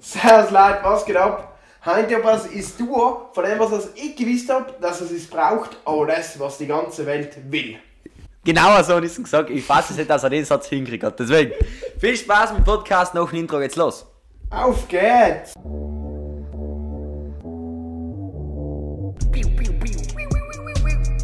[0.00, 1.58] Servus Leute, was geht ab?
[1.84, 2.86] Heute etwas ist du,
[3.32, 7.04] von dem was ich gewusst habe, dass es es braucht, aber das, was die ganze
[7.06, 7.78] Welt will.
[8.44, 9.50] Genau so hat es gesagt.
[9.50, 11.18] Ich weiß es nicht, dass er den Satz hinkriegt hat.
[11.18, 11.52] Deswegen,
[11.98, 13.14] viel Spaß mit dem Podcast.
[13.14, 14.06] Nach dem Intro geht's los.
[14.50, 15.54] Auf geht's!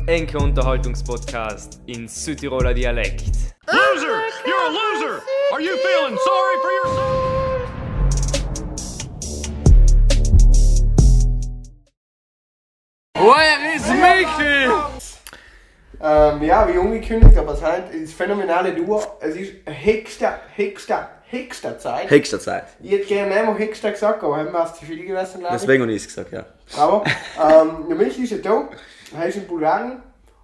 [0.06, 3.24] Enke Unterhaltungspodcast in Südtiroler Dialekt.
[3.66, 4.20] Loser!
[4.44, 5.22] You're a loser!
[5.52, 7.23] Are you feeling sorry for yourself?
[13.24, 14.70] Woher ist Michi?
[15.98, 19.02] Ähm, ja, wie angekündigt, aber es halt ist phänomenale Duo.
[19.18, 22.10] Es ist höchste, höchste, höchste Zeit.
[22.10, 22.64] Höchster Zeit.
[22.82, 25.16] Ich hätte gerne mehrmals höchste gesagt, aber haben wir es zu viel ich.
[25.50, 26.44] Deswegen habe ich es gesagt, ja.
[26.76, 27.02] Aber
[27.42, 28.68] ähm, der Michi ist ja da,
[29.18, 30.02] er ist in Bulgarien.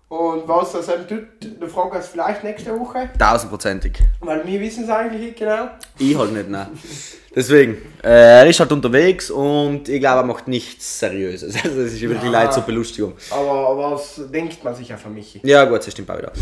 [0.09, 1.27] Und was das eben tut,
[1.61, 3.11] da fragen wir es vielleicht nächste Woche.
[3.19, 3.93] Tausendprozentig.
[4.21, 5.69] Weil wir wissen es eigentlich nicht genau.
[5.99, 6.69] Ich halt nicht, nein.
[7.33, 8.09] Deswegen, äh,
[8.41, 11.55] er ist halt unterwegs und ich glaube, er macht nichts Seriöses.
[11.65, 12.31] Also, es ist wirklich Ja.
[12.31, 13.13] Leid zur Belustigung.
[13.31, 15.41] Aber was denkt man sich ja von Michi?
[15.45, 16.33] Ja, gut, das stimmt auch wieder.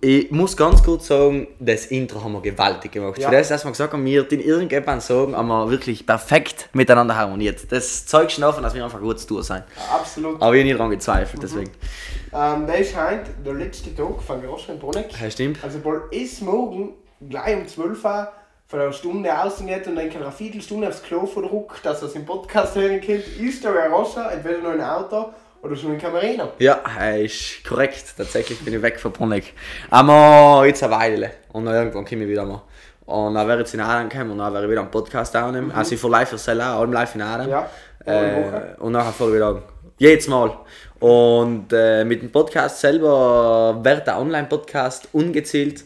[0.00, 3.18] Ich muss ganz kurz sagen, das Intro haben wir gewaltig gemacht.
[3.18, 3.28] Ja.
[3.28, 7.14] Für das, dass wir gesagt haben, wir den irgendjemand sagen, haben wir wirklich perfekt miteinander
[7.16, 7.70] harmoniert.
[7.70, 9.64] Das zeugt schon davon, dass wir einfach gut zu tun sind.
[9.92, 10.36] Absolut.
[10.40, 11.70] Aber ich habe nie daran gezweifelt, deswegen.
[12.32, 15.10] Ähm, der ist heute der letzte Tag von Groschen in Bruneck.
[15.20, 15.58] Ja, stimmt.
[15.62, 16.94] Also bald ist morgen
[17.28, 18.28] gleich um 12 Uhr
[18.68, 22.14] von einer Stunde ausgeht und dann kann er eine Viertelstunde aufs Klo verdruckt, dass er
[22.14, 26.52] im Podcast hören kann, ist der Rossa entweder noch ein Auto oder schon in Camerino.
[26.58, 28.12] Ja, er ist korrekt.
[28.14, 29.54] Tatsächlich bin ich weg von Bruneck.
[29.88, 31.30] Aber jetzt eine Weile.
[31.50, 32.60] Und dann irgendwann komme ich wieder mal.
[33.06, 35.72] Und dann werde ich in Adam kommen und dann werde ich wieder einen Podcast aufnehmen.
[35.72, 37.48] Also ich fahre live für Sella, allem live in Adam.
[37.48, 37.70] Ja.
[38.04, 39.62] Äh, und nachher ich wieder.
[39.96, 40.52] Jedes Mal.
[41.00, 45.84] Und äh, mit dem Podcast selber wird der Online-Podcast ungezielt.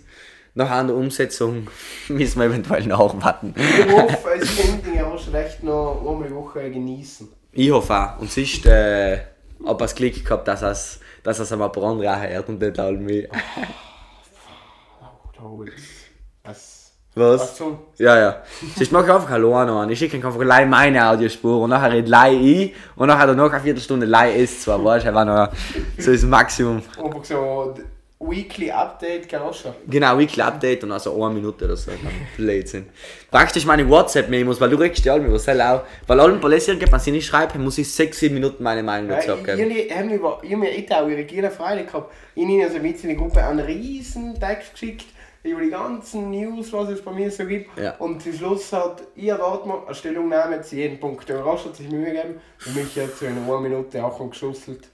[0.54, 1.68] Nachher an der Umsetzung
[2.08, 3.54] müssen wir eventuell nachwarten.
[3.56, 7.28] Ich hoffe, es kann den Rossa echt noch einmal die Woche genießen.
[7.52, 8.20] Ich hoffe auch.
[8.20, 9.18] Und sonst äh,
[9.64, 12.96] habe ich das Glück gehabt, dass es, dass es am Apparat hört und nicht all
[12.96, 13.28] mich.
[15.42, 16.02] Holt's.
[16.44, 16.92] Was?
[17.14, 17.62] Was?
[17.98, 18.42] Ja, ja.
[18.76, 19.90] Sonst mache ich einfach alleine an.
[19.90, 23.52] Ich schicke einfach allein meine Audiospur und nachher red leih ich und nachher dann noch
[23.52, 25.52] eine Viertelstunde leih ist zwar, weißt du, einfach noch
[25.98, 26.82] so ist das Maximum.
[27.02, 27.74] Einfach so
[28.24, 29.74] Weekly Update Garoscha.
[29.88, 31.90] Genau, Weekly Update und also eine Minute oder so.
[32.36, 32.86] Blödsinn.
[33.30, 35.82] Praktisch meine WhatsApp-Memos, weil du regst ja alle mir was auch.
[36.06, 39.10] Weil allen Polizisten gibt, wenn sie nicht schreiben, muss ich 6, 7 Minuten meine Meinung
[39.10, 39.70] Ja, dazu ich abgeben.
[39.70, 42.12] ich habe mir über- ich hab mir echt auch ihre Gina Freude gehabt.
[42.34, 45.06] Ich habe also mit in die Gruppe einen riesen Text geschickt
[45.42, 47.76] über die ganzen News, was es bei mir so gibt.
[47.76, 47.96] Ja.
[47.96, 51.28] Und zum Schluss hat ich erwartet mir eine Stellungnahme zu jedem Punkt.
[51.28, 54.88] Der Rasch hat sich Mühe gegeben und mich hat so in einer Minute auch geschusselt.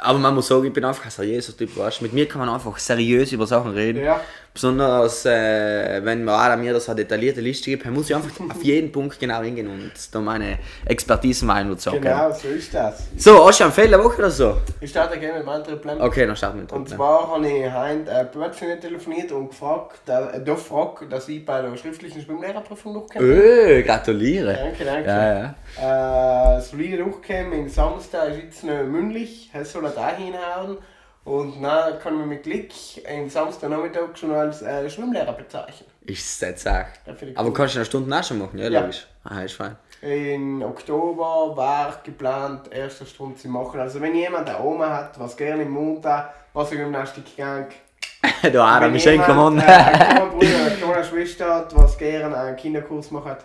[0.00, 2.02] Aber man muss sagen, ich bin einfach ein seriöser Typ, weißt.
[2.02, 4.02] Mit mir kann man einfach seriös über Sachen reden.
[4.02, 4.20] Ja.
[4.54, 8.62] Besonders äh, wenn man auch mir das eine detaillierte Liste gibt, muss ich einfach auf
[8.62, 12.00] jeden Punkt genau hingehen und da meine Expertise zu sagen.
[12.00, 13.08] Genau, so ist das.
[13.16, 14.58] So, hast du einen Fehler Woche oder so?
[14.80, 16.00] Ich starte gerne mit meinem Problem.
[16.00, 20.08] Okay, dann starten wir mit Und zwar habe ich heute äh, plötzlich telefoniert und gefragt,
[20.08, 23.24] äh, da fragt, dass ich bei der schriftlichen Schwimmlehrerprüfung noch kenne.
[23.24, 24.54] Öh, gratuliere.
[24.54, 25.08] Danke, danke.
[25.08, 26.58] Ja, ja.
[26.58, 30.78] Äh, solide durchgekommen, im Samstag ist jetzt noch mündlich, soll er da hinhauen.
[31.24, 32.70] Und dann kann man mit Glück
[33.10, 35.88] am Samstagnachmittag schon als äh, Schwimmlehrer bezeichnen.
[36.02, 36.86] Ist Sache.
[37.16, 38.58] Finde ich Aber kannst du eine Stunde auch schon machen?
[38.58, 38.80] Ja, Ja.
[38.80, 39.06] logisch.
[39.24, 39.76] Ah, ist fein.
[40.02, 43.80] In Oktober war geplant, erste Stunde zu machen.
[43.80, 47.72] Also wenn jemand eine Oma hat, was gerne im Montag, Wassergymnastik gang.
[48.42, 49.66] du Adam, Wenn ich schenke jemand, Mann.
[49.66, 53.38] äh, einen kleinen Bruder, eine kleine Schwester hat, was gerne einen Kinderkurs macht.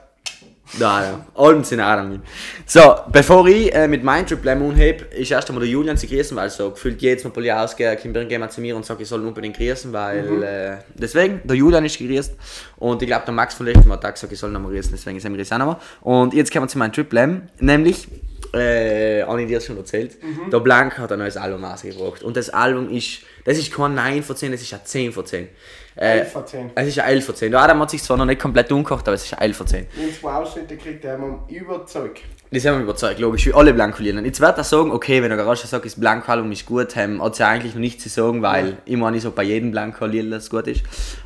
[0.77, 1.25] Ja, ja.
[1.35, 2.21] Allem sind Adam.
[2.65, 6.05] So, bevor ich äh, mit meinem Trip Lemon heb, ist erst einmal der Julian zu
[6.05, 9.07] grüßen, weil so gefühlt jedes Mal Poli ausgeht, kommt irgendjemand zu mir und sagt, ich
[9.07, 12.35] soll unbedingt grüßen, weil äh, deswegen, der Julian ist gegrüßt
[12.77, 14.91] und ich glaube, der Max von letztem Mal hat auch gesagt, ich soll nochmal grüßen,
[14.91, 15.77] deswegen ist er mir auch nochmal.
[16.01, 18.07] Und jetzt kommen wir zu meinem Trip Lem, nämlich,
[18.53, 20.17] äh, ich dir das schon erzählt,
[20.51, 24.23] der Blank hat ein neues Album rausgebracht und das Album ist, das ist kein 9
[24.23, 25.47] von 10, das ist ein 10 von 10.
[25.95, 26.71] Äh, 11 von 10.
[26.75, 27.51] Es ist ein 11 von 10.
[27.51, 29.67] Der Adam hat sich zwar noch nicht komplett umgekocht, aber es ist ein 11 von
[29.67, 29.87] 10.
[29.97, 32.21] In zwei Ausschnitte kriegt er mal überzeugt.
[32.51, 34.21] Das haben wir überzeugt, logisch, wie alle Blanko-Lieder.
[34.21, 37.35] Jetzt wird er sagen, okay, wenn der Garage sagt, das Blanko-Album ist gut, ähm, hat
[37.35, 40.49] sie eigentlich noch nichts zu sagen, weil ich meine, sage bei jedem Blanko-Lied, dass es
[40.49, 40.81] gut ist.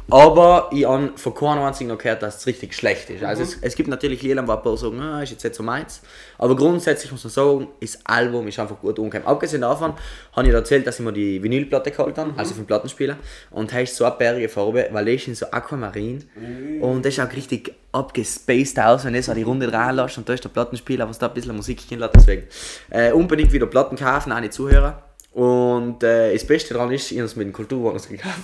[0.10, 3.24] Aber ich habe von keinem einzigen noch gehört, dass es richtig schlecht ist.
[3.24, 5.64] Also es, es gibt natürlich Lieder, wo ein paar sagen, ah, ist jetzt nicht so
[5.64, 6.02] meins.
[6.38, 9.26] Aber grundsätzlich muss man sagen, das Album ist einfach gut umgekommen.
[9.26, 9.94] Abgesehen davon
[10.34, 13.18] habe ich erzählt, dass ich mir die Vinylplatte geholt habe, also vom Plattenspieler.
[13.52, 16.24] Und da ist so eine bärige Farbe, weil das ist in so Aquamarin.
[16.82, 20.34] Und das schaut richtig abgespaced aus, wenn du so die Runde dran lässt und da
[20.34, 22.16] ist der Plattenspieler, was da ein bisschen Musik gehen lässt.
[22.16, 22.44] Deswegen
[22.90, 25.04] äh, unbedingt wieder Platten kaufen, auch die Zuhörer.
[25.34, 28.38] Und äh, das Beste daran ist, ich habe es mit dem Kulturbonus gekauft.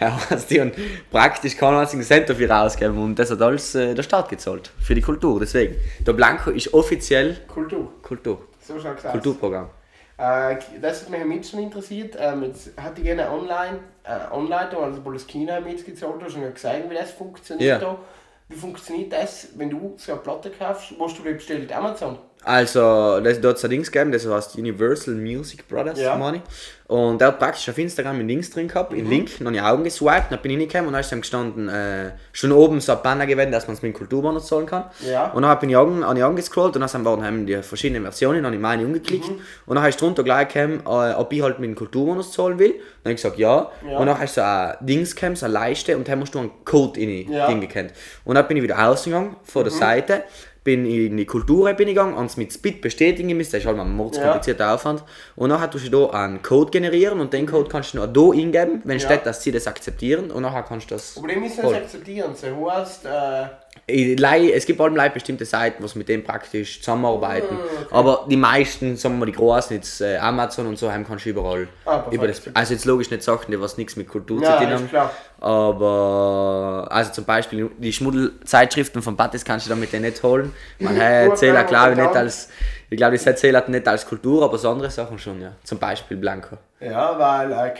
[0.00, 0.72] Ja, also die haben
[1.10, 4.70] praktisch keinen einzigen Cent dafür rausgegeben und das hat alles äh, der Staat gezahlt.
[4.80, 5.40] Für die Kultur.
[5.40, 5.74] Deswegen.
[6.06, 7.92] Der Blanco ist offiziell Kultur.
[8.00, 8.46] Kultur.
[8.60, 8.74] So.
[9.10, 9.70] Kulturprogramm.
[10.18, 12.16] Äh, das hat mich am schon interessiert.
[12.18, 16.94] Ähm, jetzt hatte ich eine Online, äh, Anleitung, also Boleskina mitgezahlt hast und gesehen, wie
[16.94, 17.68] das funktioniert.
[17.68, 17.78] Ja.
[17.78, 17.98] Da.
[18.48, 20.98] Wie funktioniert das, wenn du so eine Platte kaufst?
[20.98, 21.72] Wo hast du die bestellt?
[21.72, 22.18] Amazon?
[22.46, 26.14] Also, das, da hat es ein Dings gegeben, das heißt Universal Music Brothers, Ja.
[26.14, 26.42] meine ich.
[26.88, 28.98] Und der hat praktisch auf Instagram einen Links drin gehabt, Mhm.
[29.00, 31.20] einen Link, dann habe ich Augen geswiped, dann bin ich reingekommen und dann ist dann
[31.22, 34.66] gestanden, äh, schon oben so ein Banner gewesen, dass man es mit dem Kulturbonus zahlen
[34.66, 34.84] kann.
[35.04, 35.32] Ja.
[35.32, 38.36] Und dann bin ich Augen, habe ich angescrollt und dann waren haben die verschiedenen Versionen,
[38.36, 39.40] dann habe ich meine umgeklickt Mhm.
[39.66, 42.60] und dann habe ich drunter gleich gekommen, äh, ob ich halt mit dem Kulturbonus zahlen
[42.60, 42.74] will.
[42.74, 43.68] Dann habe ich gesagt ja.
[43.90, 43.98] Ja.
[43.98, 46.38] Und dann hast du so ein Dings gekommen, so eine Leiste und dann musst du
[46.38, 47.48] einen Code in die Ja.
[47.48, 47.90] Ding gekannt.
[48.24, 49.64] Und dann bin ich wieder rausgegangen von Mhm.
[49.64, 50.22] der Seite,
[50.66, 53.66] bin in die Kultur bin ich gegangen, und es mit Spit bestätigen müssen, das ist
[53.66, 55.02] halt ein mordskomplizierter Aufwand.
[55.36, 58.20] Und dann tust du da einen Code generieren und den Code kannst du nur da
[58.32, 59.06] eingeben, wenn Ja.
[59.06, 61.14] steht, dass sie das akzeptieren und nachher kannst du das...
[61.14, 62.34] Die müssen das akzeptieren.
[62.34, 63.44] So heißt, äh,
[63.88, 64.20] Ich-
[64.54, 67.56] Es gibt allem Leute bestimmte Seiten, die mit dem praktisch zusammenarbeiten.
[67.90, 71.06] Ah, Aber die meisten, sagen wir mal die großen, jetzt äh, Amazon und so, haben
[71.06, 71.68] kannst du überall.
[71.84, 74.64] Ah, über das, also jetzt logisch nicht Sachen, die was nichts mit Kultur Ja, zu
[74.64, 74.88] tun ist haben.
[74.88, 75.12] klar.
[75.46, 80.52] Aber also zum Beispiel die Schmuddelzeitschriften von Battis kannst du damit nicht holen.
[80.78, 82.48] Man hey, Gut, zählt ja, glaube ich nicht als.
[82.88, 85.52] Ich glaube, das zählt nicht als Kultur, aber so andere Sachen schon, ja.
[85.64, 86.56] Zum Beispiel Blanco.
[86.80, 87.70] ja, weil äh,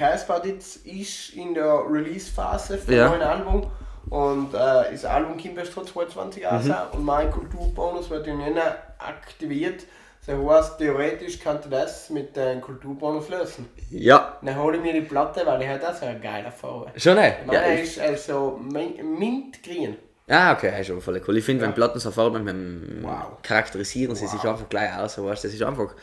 [0.49, 3.05] jetzt ist in der Release-Phase für Ja.
[3.13, 3.67] ein neues Album.
[4.09, 6.75] Und äh, das Album kommt erst 2022 raus Mhm.
[6.93, 9.85] und mein Kulturbonus wird im Jänner aktiviert.
[10.27, 13.69] Das heißt, theoretisch könnte das mit dem Kulturbonus lösen.
[13.91, 16.91] Ja, Dann hole ich mir die Platte, weil ich halt auch so eine geile Farbe.
[16.97, 17.37] schon nicht.
[17.41, 19.97] Ich meine, Ja, er ist also min- mintgrün.
[20.29, 21.37] Ah, okay, das ist aber voll cool.
[21.37, 23.43] Ich finde, wenn Platten so Farben Wow.
[23.43, 25.19] charakterisieren sie sich einfach gleich aus.
[25.19, 25.95] Weißt, du, das ist einfach.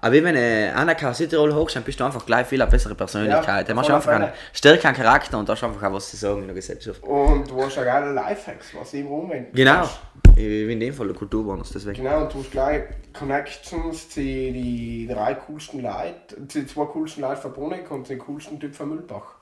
[0.00, 2.70] Aber wie wenn du an der Südtirol hochst, dann bist du einfach gleich viel eine
[2.70, 3.68] bessere Persönlichkeit.
[3.68, 6.46] Ja, du alle einfach einen stärkeren Charakter und hast einfach auch was zu sagen in
[6.46, 7.02] der Gesellschaft.
[7.02, 9.50] Und du hast ja geile Lifehacks, was ich rumwende.
[9.52, 9.88] Genau.
[10.36, 12.02] Ich bin in dem Fall der Kulturbonus, deswegen.
[12.02, 17.22] Genau, und du hast gleich Connections zu die drei coolsten Leuten, zu den zwei coolsten
[17.22, 19.37] Leuten von Bruneck und den coolsten Typ von Mühlbach.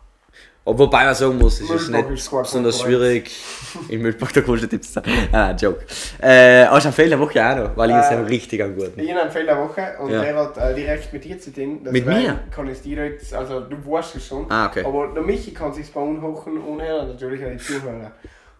[0.69, 3.31] Wobei man sagen muss, es ist nicht ist besonders schwierig,
[3.89, 5.13] im Müllbach der coolste Tipps zu sagen.
[5.13, 5.85] Nein, nein, Joke.
[6.21, 8.75] Äh, hast du einen Fehler der Woche auch noch, weil ich es Äh, richtig einen
[8.75, 8.99] guten.
[8.99, 10.23] Ich habe einen Fehler Woche und Ja.
[10.23, 11.83] der hat äh, direkt mit dir zu tun.
[11.85, 12.41] Mit mir?
[12.51, 14.51] Kann ich dir jetzt, also du weißt es schon.
[14.51, 14.85] Ah, okay.
[14.85, 18.11] Aber der Michi kann sich bei unhochen unhören, natürlich auch die Zuhörer.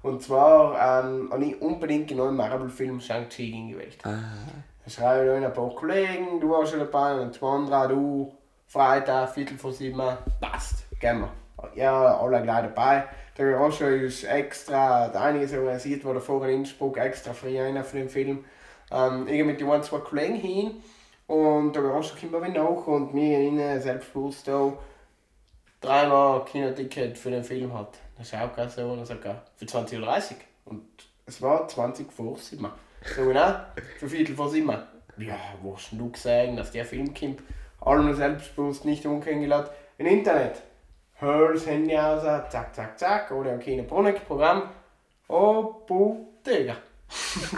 [0.03, 0.75] Und zwar
[1.05, 3.99] ähm, habe ich unbedingt genau im Marvel-Film Shang-Chi gewählt.
[4.05, 4.11] Ah.
[4.85, 8.33] Da schreiben noch ein paar Kollegen, du warst schon dabei und zwei andere, du,
[8.69, 10.01] Freitag, Viertel vor sieben,
[10.41, 11.31] passt, gehen wir.
[11.75, 13.05] Ja, alle gleich dabei.
[13.37, 17.99] Der Garage ist extra, hat einiges organisiert, war davor in Innsbruck extra frei einer für
[17.99, 18.45] den Film.
[18.91, 20.83] Ähm, ich mit den ein, zwei Kollegen hin
[21.27, 24.73] und der Garage kommt mir nach und wir innen selbstbewusst da
[25.81, 27.99] dreimal Kinoticket für den Film hat.
[28.17, 30.37] Dann schaut er so und dann sagt er, für 20.30 Uhr.
[30.67, 30.85] Und
[31.27, 32.67] es war 20 vor 7.
[33.15, 33.55] So genau,
[33.99, 34.69] für Viertel vor 7.
[35.19, 37.43] Ja, wo hast du gesehen, dass der Film kommt?
[37.81, 39.71] Alle nur selbstbewusst, nicht unkennengelernt.
[39.99, 40.63] Im Internet.
[41.19, 44.65] Hör das Handy aus, zack, zack, zack, oder ein kleines Bruneck-Programm.
[45.29, 46.77] Oh, Bottega.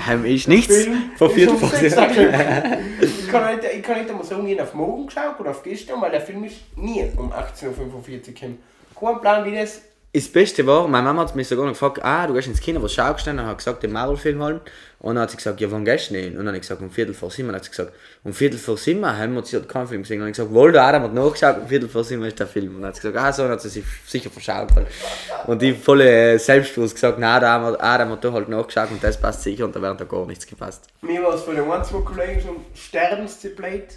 [0.06, 1.60] Heim ist nichts vor sieben.
[1.60, 2.98] angekommen.
[3.00, 5.62] ich, kann nicht, ich kann nicht einmal sagen, ich habe auf morgen geschaut oder auf
[5.64, 8.58] gestern, weil der Film ist nie um 18.45 Uhr gekommen.
[8.94, 9.82] Kein Plan, wie das.
[10.10, 12.82] Das Beste war, meine Mama hat mich sogar noch gefragt, ah, du gehst ins Kino,
[12.82, 13.38] was schaust du denn?
[13.40, 14.60] Und hat gesagt, den Marvel-Film holen.
[15.00, 16.32] Und dann hat sie gesagt, ja, wann gehst du denn?
[16.32, 17.48] Und dann habe ich gesagt, um Viertel vor sieben.
[17.48, 17.92] Und dann hat sie gesagt,
[18.24, 20.16] um Viertel vor sieben haben wir, sie hat keinen Film gesehen.
[20.16, 22.46] Und dann habe ich gesagt, wohl, der hat nachgeschaut, um Viertel vor sieben ist der
[22.46, 22.74] Film.
[22.76, 24.68] Und dann hat sie gesagt, ah, so, und hat sie sich sicher verschaut.
[24.74, 24.86] Halt.
[25.46, 29.04] Und ich voll äh, selbstbewusst gesagt, nein, Adam, hat- Adam hat da halt nachgeschaut und
[29.04, 30.86] das passt sicher und da wäre da gar nichts gepasst.
[31.02, 33.96] Mir war es von den ein, zwei Kollegen schon Sternsdiplate.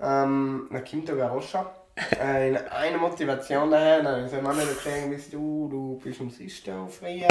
[0.00, 1.74] Ähm, dann kommt der Garoscha.
[2.20, 6.30] Äh, in einer Motivation daher, dann ist ein Mann erklären, wie du, du bist am
[6.30, 7.28] Sister früher.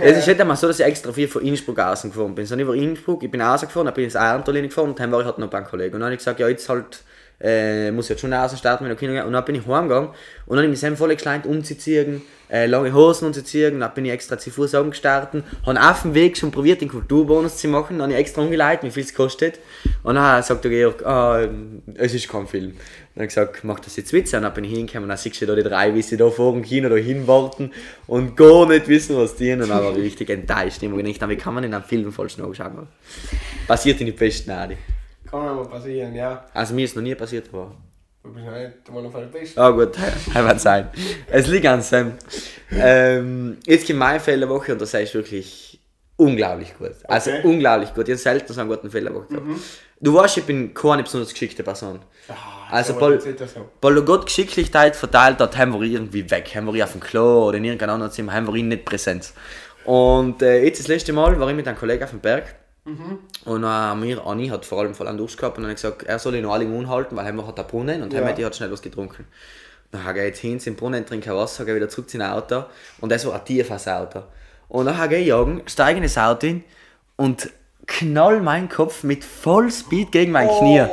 [0.00, 2.46] Es ist nicht einmal so, dass ich extra viel von Innsbruck außen gefahren bin.
[2.46, 4.98] Sondern ich war in Innsbruck, ich bin rausgefahren, dann bin ich ins Arntolin gefahren und
[4.98, 5.94] dann war ich halt noch bei einem Kollegen.
[5.94, 7.02] Und dann habe ich gesagt, ja, jetzt halt,
[7.40, 9.26] äh, muss jetzt schon außen starten mit den Kindern.
[9.26, 10.10] Und dann bin ich heimgegangen
[10.46, 13.80] und dann habe ich mich voll geschleint umzuziehen, äh, lange Hosen umzuziehen.
[13.80, 17.58] Dann bin ich extra zu Fuß gestartet, habe auf dem Weg schon probiert, den Kulturbonus
[17.58, 17.98] zu machen.
[17.98, 19.58] Dann habe ich extra umgeleitet, wie viel es kostet.
[20.02, 21.46] Und dann sagt der Georg, ah,
[21.94, 22.72] es ist kein Film.
[23.14, 24.36] Dann habe ich gesagt, mach das jetzt Witze.
[24.36, 26.30] Und dann bin ich hingekommen und dann siehst du da die drei, wie sie da
[26.30, 27.72] vor dem Kino da hinwarten
[28.06, 30.82] und gar nicht wissen, was die Und dann war ich richtig enttäuscht.
[30.82, 32.88] Ich habe gedacht, wie kann man in einem Film falsch nachschauen?
[33.66, 34.76] Passiert in die besten Adi.
[35.30, 36.44] Kann mir mal passieren, ja.
[36.54, 37.74] Also mir ist noch nie passiert, aber...
[38.22, 39.60] Du bist ja nicht mal auf der Beste.
[39.60, 39.96] Ah gut,
[40.34, 40.88] er wird sein.
[41.30, 42.12] Es liegt an Sam.
[42.70, 45.80] Ähm, jetzt kommt meine Fehlerwoche und das heißt wirklich
[46.16, 46.92] unglaublich gut.
[47.04, 47.40] Also Okay.
[47.44, 48.08] unglaublich gut.
[48.08, 49.28] Ich habe selten so einen guten Fehler gemacht.
[50.00, 52.00] Du weißt, ich bin keine besonders geschickte Person.
[52.70, 56.52] also, so, Paul, ist er Gott Geschicklichkeit verteilt hat, haben wir irgendwie weg.
[56.54, 59.32] Haben wir auf dem Klo oder in irgendeinem anderen Zimmer, haben wir ihn nicht präsent.
[59.84, 62.54] Und äh, jetzt das letzte Mal war ich mit einem Kollegen auf dem Berg.
[63.44, 66.02] Und äh, mir, Anni hat vor allem voll einen Durst gehabt und dann hat gesagt,
[66.04, 68.32] er soll ihn noch alle im Mund halten, weil er hat einen Brunnen und Ja.
[68.32, 69.26] die hat schnell was getrunken.
[69.90, 72.64] Dann gehe ich jetzt hin zum Brunnen, trinke Wasser, gehe wieder zurück zu sein Auto
[73.00, 74.22] und das war ein tiefes Auto.
[74.68, 76.62] Und dann gehe ich jagen, steige in das Auto hin
[77.16, 77.50] und
[77.86, 80.84] knall meinen Kopf mit voll Speed gegen mein Oh, Knie.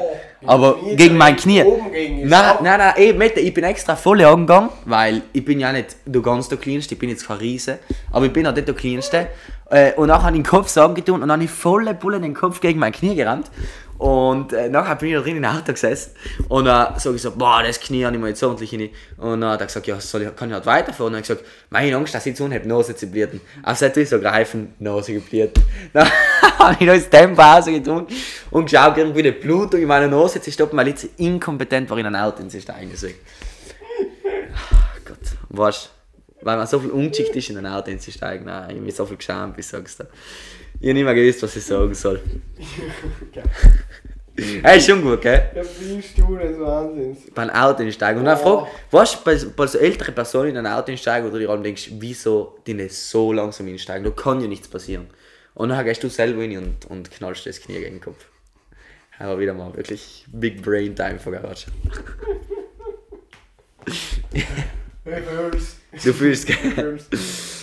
[0.46, 1.64] Aber Knie, gegen mein Knie.
[1.92, 3.22] gegen Nein, nein, nein, eben.
[3.36, 7.00] Ich bin extra voll angegangen, weil ich bin ja nicht der ganz der Kleinste, ich
[7.00, 7.80] bin jetzt kein Riese,
[8.12, 9.28] aber ich bin auch nicht der Kleinste.
[9.70, 12.36] Äh, und nachher habe ich den Kopf zusammengetun und dann habe ich volle Bulle den
[12.36, 13.50] Kopf gegen mein Knie gerannt.
[13.98, 16.12] Und äh, nachher bin ich da drin im Auto gesessen
[16.50, 18.90] und äh, so, boah, das Knie habe ich mir jetzt ordentlich hin.
[19.18, 21.08] Und dann hat er gesagt, ja, soll ich, kann ich halt weiterfahren?
[21.08, 23.40] Und dann habe ich gesagt, meine Angst, dass ich zu habe, Nase zu bluten.
[23.64, 25.64] Also natürlich so greifen, Nase gebluten.
[25.94, 26.10] Dann
[26.60, 28.16] habe ich das Tempo rausgetrunken
[28.52, 31.98] und geschaut, irgendwie die Blutung in meiner Nase zu stoppen, weil ich zu inkompetent war,
[31.98, 32.90] in ein Auto zu steigen.
[32.92, 33.20] Deswegen.
[35.06, 35.18] Gott,
[35.50, 35.92] weißt
[36.46, 38.46] weil man so viel ungeschickt ist, in ein Auto zu steigen.
[38.46, 40.08] Nein, ich bin so viel geschämt, ich sag's dir.
[40.86, 42.22] Ich habe nicht mehr gewusst, was ich sagen soll.
[44.62, 45.50] hey, ist schon gut, gell?
[45.56, 47.22] Ja, bist du des Wahnsinns.
[47.34, 48.20] Bei einem Auto einsteigen.
[48.20, 48.68] Und dann Oh.
[48.92, 51.64] frag, weißt du, bei, so älteren Personen in ein Auto einsteigen, wo du dir allem
[51.64, 54.04] denkst, wieso die nicht so langsam einsteigen?
[54.04, 55.08] Da kann ja nichts passieren.
[55.56, 58.24] Und dann gehst du selber hin und, und knallst das Knie gegen den Kopf.
[59.18, 61.66] Aber wieder mal wirklich Big Brain Time von Garage.
[65.08, 65.76] Ich fühl's.
[66.04, 67.00] Du fühlst, gell?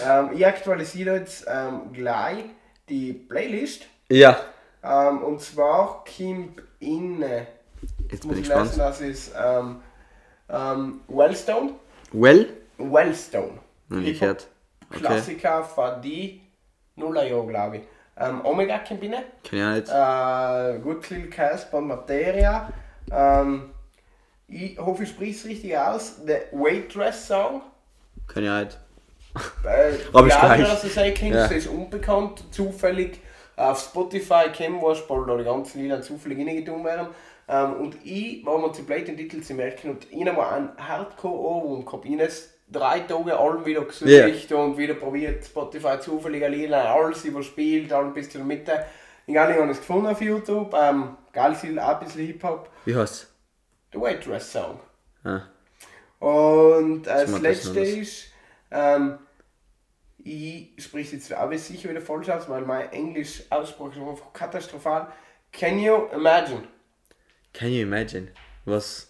[0.04, 2.44] ähm, ich aktualisiere jetzt ähm, gleich
[2.92, 3.86] die Playlist.
[4.10, 4.38] Ja.
[4.84, 7.22] Ähm, und zwar kommt in.
[7.22, 7.46] äh,
[8.10, 8.72] Jetzt muss ich gespannt.
[8.76, 9.80] das ist ähm,
[10.48, 11.72] ähm, Wellstone.
[12.12, 12.48] Well?
[12.78, 13.58] Wellstone.
[13.88, 14.46] Noch nie gehört.
[14.90, 15.00] Okay.
[15.00, 16.42] Klassiker von die
[16.96, 17.82] glaube ich.
[18.18, 19.24] Ähm, Omega kommt rein.
[19.42, 20.78] Kenn ich auch nicht.
[20.78, 22.70] Äh, gut, Lil Casper, Materia.
[23.10, 23.70] Ähm,
[24.48, 26.24] ich hoffe, ich spreche es richtig aus.
[26.26, 27.62] Der Waitress Song.
[28.28, 28.78] Kenn ich auch nicht.
[29.64, 30.68] Äh, Aber ich ja, gleich.
[30.68, 30.94] dass es
[31.50, 31.56] Ja.
[31.56, 33.20] ist unbekannt, zufällig
[33.56, 37.08] auf Spotify kennen wir, weil da die ganzen Lieder zufällig reingetan werden.
[37.48, 40.70] Ähm, und ich war mir zu blöd, den Titel zu merken und ich habe einen
[40.78, 42.04] Hardcore-Ohrwurm gehabt.
[42.04, 47.24] Ich habe es drei Tage allem wieder gesucht und wieder probiert, Spotify zufällige Lieder, alles
[47.24, 48.84] überspielt, alles bis zur Mitte.
[49.26, 50.74] Ich habe es gefunden auf YouTube.
[50.74, 52.68] Ähm, geil, viel auch ein bisschen Hip-Hop.
[52.84, 53.28] Wie heißt
[53.92, 54.80] Der Waitress Song.
[55.24, 55.42] Ah.
[56.18, 58.31] Und äh, das letzte das noch ist,
[58.72, 59.18] ähm,
[60.24, 65.08] ich spreche jetzt auch sicher wieder falsch aus, weil mein Englisch Aussprache ist einfach katastrophal.
[65.52, 66.62] Can you imagine?
[67.52, 68.28] Can you imagine?
[68.64, 69.08] Was?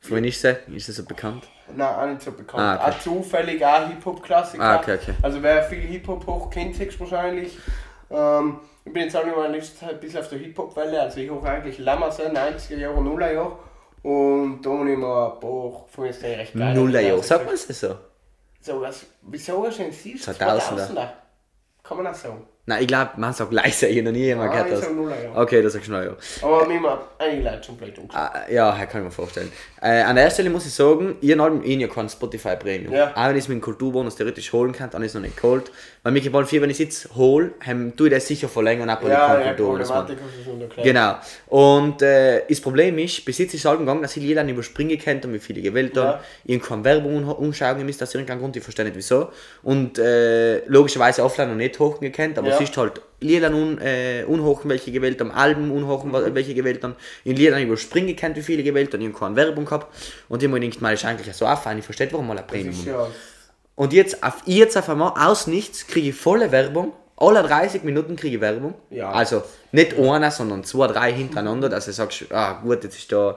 [0.00, 0.58] Von wann ist das?
[0.68, 1.48] Ist das so bekannt?
[1.74, 2.62] Nein, auch nicht so bekannt.
[2.62, 2.90] Ah, okay.
[2.90, 4.62] Auch zufällig auch Hip-Hop-Klassiker.
[4.62, 5.14] Ah, okay, okay.
[5.22, 7.58] Also wer viel Hip-Hop hoch kennt, höchstwahrscheinlich.
[8.10, 11.00] Ähm, ich bin jetzt auch in meiner letzten Zeit ein bisschen auf der Hip-Hop-Welle.
[11.00, 13.58] Also ich hoch eigentlich Lammersen, 90er Jahre, Nuller Jahre.
[14.02, 16.74] Und da habe ich mir ein paar von jetzt recht geil.
[16.74, 17.22] Nullerjahr.
[17.22, 17.96] Sagt man es so?
[18.64, 20.26] So, was, wieso hast du denn siehst?
[20.26, 21.08] 2000er.
[21.82, 22.48] Kann man auch sagen.
[22.66, 24.68] Nein, ich glaube, man sagt leise, ich habe noch nie jemand Ah, gehört.
[24.68, 24.84] ich Das.
[24.86, 25.36] sag Nullerjahr.
[25.36, 26.16] Okay, das sagst du ja.
[26.40, 28.22] Aber mir mal einige Leute schon blöd umgeschaut.
[28.32, 29.52] Ah, ja, kann ich mir vorstellen.
[29.82, 32.94] Äh, an der Stelle muss ich sagen, ich habe eh ja kein Spotify Premium.
[32.94, 33.12] Ja.
[33.14, 35.36] Auch wenn ich es mit dem Kulturbonus theoretisch holen kann, dann ist es noch nicht
[35.36, 35.70] geholt.
[36.02, 37.50] Weil mich gefällt viel, wenn ich es jetzt hole,
[37.96, 39.92] tue ich das sicher verlängern, ab und ich Ja, ja, Kulturbonus.
[40.82, 41.14] Genau.
[41.48, 44.98] Und äh, das Problem ist, bis jetzt ist es halt gegangen, dass ich Lieder überspringen
[44.98, 46.18] könnte, wie viele gewählt haben.
[46.44, 46.56] Ja.
[46.56, 49.28] Ich keine Werbung un- umschauen müssen, aus irgendeinem Grund, ich verstehe nicht wieso.
[49.62, 52.53] Und äh, logischerweise offline noch nicht hochen gekannt, aber.
[52.54, 56.82] Es ist halt Lieder un, äh, unhochen, welche gewählt haben, Alben unhochen, wa- welche gewählt
[56.84, 56.94] haben.
[57.24, 59.86] In Liedern überspringen gekannt, wie viele gewählt haben, ich keine Werbung gehabt.
[60.28, 62.46] Und ich habe mir gedacht, mal ist eigentlich so affein, ich verstehe, warum mal ein
[62.46, 62.76] Premium.
[62.86, 63.06] ja,
[63.76, 66.92] Und jetzt auf, jetzt auf einmal aus nichts kriege ich volle Werbung.
[67.16, 68.74] Alle 30 Minuten kriege ich Werbung.
[68.90, 69.10] Ja.
[69.12, 69.42] Also
[69.72, 73.36] nicht einer, sondern zwei, drei hintereinander, dass du sagst, ah gut, jetzt ist da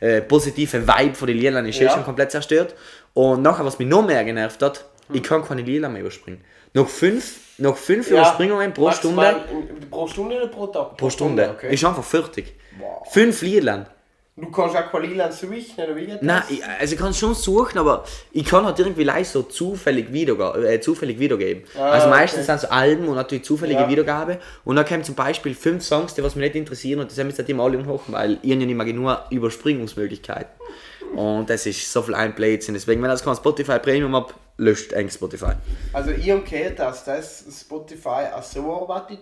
[0.00, 1.90] äh, positive Vibe von den Liedern ist eh Ja.
[1.90, 2.74] schon komplett zerstört.
[3.14, 6.42] Und nachher, was mich noch mehr genervt hat, ich kann keine Lieder mehr überspringen.
[6.74, 9.68] Noch fünf, noch fünf Überspringungen pro maximal Stunde.
[9.82, 10.96] in- Pro Stunde oder pro Tag?
[10.96, 11.50] Pro Stunde.
[11.56, 11.72] okay.
[11.74, 12.54] Ist einfach fertig.
[12.78, 13.02] Boah.
[13.10, 13.86] Fünf Lieder.
[14.36, 16.22] Du kannst auch keine Lieder switchen, oder wie geht das?
[16.22, 20.12] Nein, ich, also ich kann schon suchen, aber ich kann halt irgendwie leicht so zufällig,
[20.12, 21.62] wiederga äh, zufällig wiedergeben.
[21.78, 22.46] Ah, also meistens okay.
[22.46, 23.88] sind es Alben und natürlich zufällige Ja.
[23.88, 24.38] Wiedergabe.
[24.64, 27.28] Und dann kommen zum Beispiel fünf Songs, die was mich nicht interessieren und das haben
[27.28, 30.50] wir seitdem alle umhochen, weil ich ja nicht mehr genug Überspringungsmöglichkeiten.
[31.14, 32.74] Und das ist so viel ein Blödsinn.
[32.74, 35.52] Deswegen, wenn das kein Spotify Premium ab, löscht eigentlich Spotify.
[35.92, 39.20] Also ich gehört, dass das Spotify auch so arbeitet,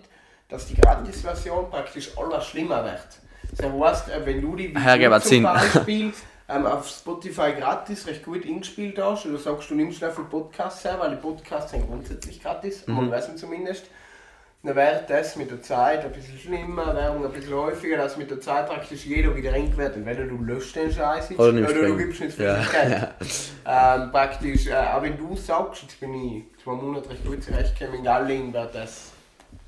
[0.49, 3.07] dass die Gratis-Version praktisch alles schlimmer wird.
[3.57, 5.43] Das heißt, wenn du die gebe zum.
[5.43, 6.13] Beispiel
[6.49, 10.97] ähm, auf Spotify gratis recht gut eingespielt hast, oder sagst du nimmst dafür Podcasts her,
[10.99, 12.95] weil die Podcasts sind grundsätzlich gratis, Mhm.
[12.95, 13.85] man weiß es zumindest,
[14.65, 18.31] dann wird das mit der Zeit ein bisschen schlimmer, Werbung ein bisschen häufiger, dass mit
[18.31, 19.97] der Zeit praktisch jeder wieder ring wird.
[19.97, 23.09] Entweder du löscht den Scheiß Oder oder, du gibst nicht Ja, viel Geld.
[23.65, 27.99] Ähm, praktisch, äh, aber wenn du sagst, jetzt bin ich zwei Monate recht gut zurechtgekommen
[27.99, 29.11] in Galling, wird das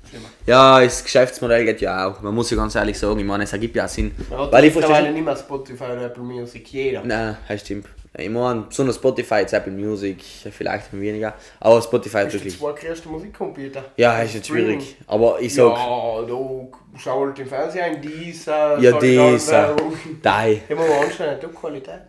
[0.08, 0.28] schlimmer.
[0.46, 2.22] Ja, das Geschäftsmodell geht ja auch.
[2.22, 4.14] Man muss ja ganz ehrlich sagen, ich meine, es ergibt ja auch Sinn.
[4.30, 5.12] Hat Weil ich verstehe.
[5.12, 7.02] nicht mehr Spotify oder Apple Music, jeder.
[7.04, 7.86] Nein, das stimmt.
[8.18, 11.34] Ich meine, besonders Spotify, jetzt Apple Music, vielleicht weniger.
[11.60, 12.58] Aber Spotify ist wirklich.
[12.58, 13.84] zwei größten Musikcomputer.
[13.96, 14.96] Ja, ist jetzt schwierig.
[15.06, 18.78] Aber ich sag, Ja, du schau halt im Fernsehen, dieser.
[18.78, 19.76] ja, dieser, ich dann,
[20.22, 20.62] die.
[20.68, 22.00] Immer mal anschauen, du Qualität.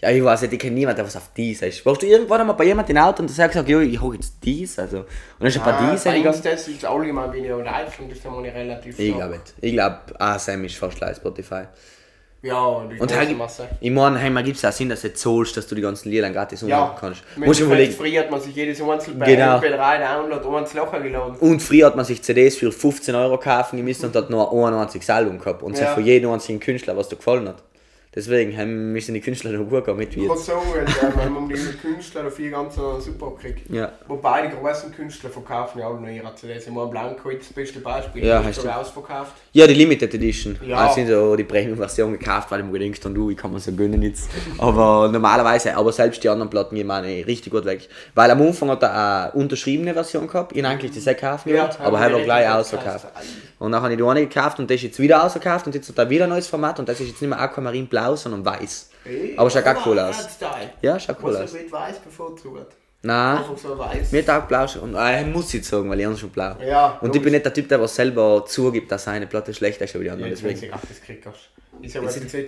[0.00, 1.84] Ja, ich weiß nicht, ich kenne niemanden, der was auf dieser ist.
[1.86, 4.34] Warst du irgendwann einmal bei jemandem im Auto und der gesagt, jo, ich hole jetzt
[4.44, 4.98] dies, also.
[4.98, 5.06] Und
[5.40, 6.42] dann ist ein paar Ah, diese bei uns gegangen.
[6.44, 9.54] das ist allgemein weniger Deutschland, das ist einmal relativ Ich glaube nicht.
[9.62, 11.62] Ich glaube, ASM ist fast gleich Spotify.
[12.46, 13.68] Ja, Und hey, Masse.
[13.80, 16.10] ich meine, hey, gibt es auch Sinn, dass du jetzt zahlst, dass du die ganzen
[16.10, 17.22] Lieder gratis Ja, umhören kannst.
[17.36, 17.92] Musst du überlegen.
[17.92, 19.58] Früher hat man sich jedes Einzelne bei Genau.
[19.58, 21.36] MP3 Download um ins Loch geladen.
[21.40, 25.10] Und früher hat man sich CDs für 15 Euro kaufen müssen und hat nur 91
[25.10, 25.62] Album gehabt.
[25.62, 25.94] Und Ja.
[25.94, 27.56] für jeden einzigen Künstler, was dir gefallen hat.
[28.16, 31.30] Deswegen haben müssen die Künstler noch gut gehen mit wie Ich kann sagen, weil weil
[31.30, 33.70] man die Künstler dafür ganz super kriegt.
[33.70, 33.92] Ja.
[34.08, 36.66] Wobei die großen Künstler verkaufen ja alle noch ihre CDs.
[36.66, 38.24] Ich meine, Blanco ist das beste Beispiel.
[38.24, 38.68] Ja, die hast du.
[38.74, 39.32] ausverkauft.
[39.52, 40.56] Ja, die Limited Edition.
[40.66, 40.78] Ja.
[40.78, 43.60] Also sind so die Premium-Version gekauft, weil ich mir gedacht habe, du, ich kann mir
[43.60, 44.30] so gönnen jetzt.
[44.56, 47.86] Aber normalerweise, aber selbst die anderen Platten gehen meine richtig gut weg.
[48.14, 51.46] Weil am Anfang hat er eine unterschriebene Version gehabt, ich habe eigentlich das auch gekauft,
[51.46, 53.08] Ja, gehabt, aber haben er wir gleich ausverkauft.
[53.58, 55.88] Und dann habe ich die eine gekauft und das ist jetzt wieder ausverkauft und jetzt
[55.88, 58.44] hat er wieder ein neues Format und das ist jetzt nicht mehr Aquamarin blau, sondern
[58.44, 58.90] weiß.
[59.36, 60.16] Aber schaut auch cool aus.
[60.82, 61.52] Ja, schaut cool aus.
[61.52, 62.74] mit weiß bevorzugt.
[63.02, 64.10] Nein, Einfach so weiß.
[64.10, 64.82] mir taugt blau schon.
[64.82, 66.56] Und äh, ich muss jetzt sagen, weil ich habe schon blau.
[66.66, 69.84] Ja, und ich bin nicht der Typ, der was selber zugibt, dass seine Platte schlechter
[69.84, 70.30] ist als die anderen.
[70.32, 70.58] Wenn Deswegen.
[70.58, 71.28] sie gratis kriegst.
[71.82, 71.94] Ich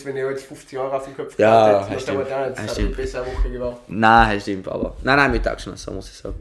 [0.06, 2.16] wenn ich jetzt 50 Euro auf den Kopf Ja, gehabt hätte, das dann
[2.54, 2.86] Das jetzt stimmt.
[2.88, 3.76] eine bessere Woche geworden.
[3.88, 4.96] Nein, das stimmt, aber.
[5.02, 6.34] Nein, nein, mir taugt schon so, muss ich sagen.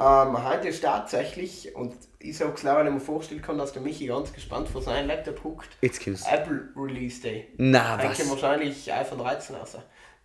[0.00, 3.82] Ähm, heute ist tatsächlich, und ich sag's leider, weil ich mir vorstellen kann, dass der
[3.82, 6.24] Michi ganz gespannt vor seinem Laptop guckt, Jetzt kommt's.
[6.30, 7.48] Apple Release Day.
[7.56, 8.16] Na, was?
[8.18, 9.76] kommt wahrscheinlich iPhone 13 raus.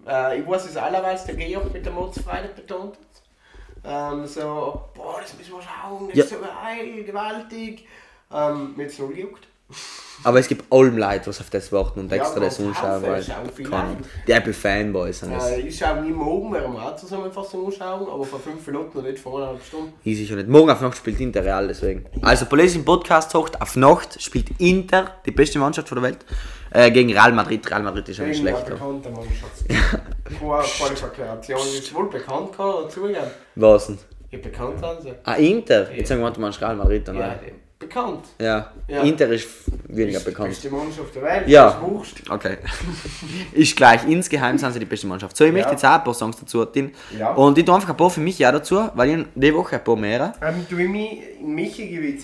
[0.08, 4.14] Äh, ich weiß es allerweils, der Georg mit der Modsfreude betont hat.
[4.14, 6.24] Ähm, so, boah, das müssen wir schauen, das Ja.
[6.24, 7.88] ist so geil, gewaltig.
[8.32, 9.48] Ähm, mir jetzt noch gejuckt.
[10.24, 13.04] Aber es gibt allem Leute, was auf das warten und Ja, extra das ganz anschauen,
[13.04, 13.26] weil.
[13.74, 13.98] Ahnung.
[14.26, 15.50] Die Apple Fanboys sind das.
[15.50, 19.20] Äh, ich schaue nie morgen, wir auch Zusammenfassung anschauen, aber vor 5 Minuten und nicht
[19.20, 19.94] vor eineinhalb Stunden.
[20.04, 20.48] Ich sicher nicht.
[20.48, 22.06] Morgen auf Nacht spielt Inter Real, deswegen.
[22.22, 26.20] Also, Police im Podcast hocht auf Nacht spielt Inter, die beste Mannschaft der Welt,
[26.72, 27.70] äh, gegen Real Madrid.
[27.70, 29.66] Real Madrid ist ja nicht Gegen eine bekannte Mannschaft.
[30.40, 33.20] Qualifikation ist wohl bekannt, kann er zugeben.
[33.56, 33.98] Was denn?
[34.32, 35.12] Ja, bekannt sind sie.
[35.24, 35.92] Ah, Inter?
[35.94, 37.16] Jetzt sagen wir, du meinst Real Madrid dann.
[37.16, 37.40] Ja, Ja.
[37.94, 38.26] Bekannt.
[38.40, 38.72] ja.
[38.88, 39.02] Ja.
[39.04, 39.48] Inter ist
[39.88, 40.50] weniger Ist die bekannt.
[40.50, 41.82] beste Mannschaft der Welt, Ja.
[42.30, 42.58] Okay.
[43.54, 44.06] ist gleich.
[44.08, 45.36] Insgeheim sind sie die beste Mannschaft.
[45.38, 45.74] So, ich möchte Ja.
[45.74, 46.92] jetzt auch ein paar Songs dazu tun.
[47.18, 47.34] Ja.
[47.34, 49.84] Und ich tue einfach ein paar für mich auch dazu, weil ich die Woche ein
[49.84, 50.34] paar mehr.
[50.42, 52.24] Ähm, du, mich, Michi gebe ich.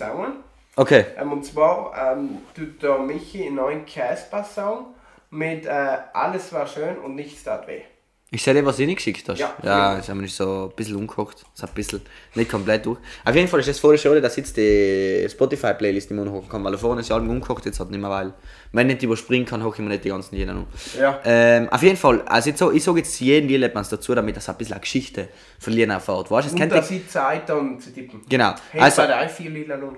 [0.75, 1.05] Okay.
[1.17, 4.85] Ähm, und zwar ähm, tut der Michi einen neuen Casper-Song
[5.31, 7.81] mit äh, Alles war schön und nichts tat weh.
[8.31, 9.39] Ich sehe dir, was du nicht geschickt hast.
[9.39, 9.55] Ja.
[9.63, 11.45] ja das haben wir nicht so ein bisschen umgekocht.
[11.53, 12.01] Das hat ein bisschen
[12.35, 12.99] nicht komplett durch.
[13.25, 16.63] Auf jeden Fall ist das voll schade, dass jetzt die Spotify-Playlist nicht mehr hochkommen kann,
[16.63, 18.33] weil vorne ist ja Album umgekocht, jetzt hat nicht mehr, weil
[18.71, 20.67] wenn ich nicht überspringen kann, hocke ich mir nicht die ganzen Lieder noch.
[20.99, 21.19] Ja.
[21.25, 24.47] Ähm, auf jeden Fall, also jetzt so, ich sage jetzt jeden Lied dazu, damit das
[24.47, 26.29] ein bisschen eine Geschichte von Liedern erfahrt.
[26.29, 28.21] Weißt du, es Und dass ich Zeit dann zu tippen.
[28.29, 28.53] Genau.
[28.71, 29.97] Hey, Also, bei der i4 Lila nun.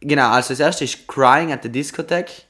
[0.00, 2.47] Genau, also das erste ist Crying at the Discotheque.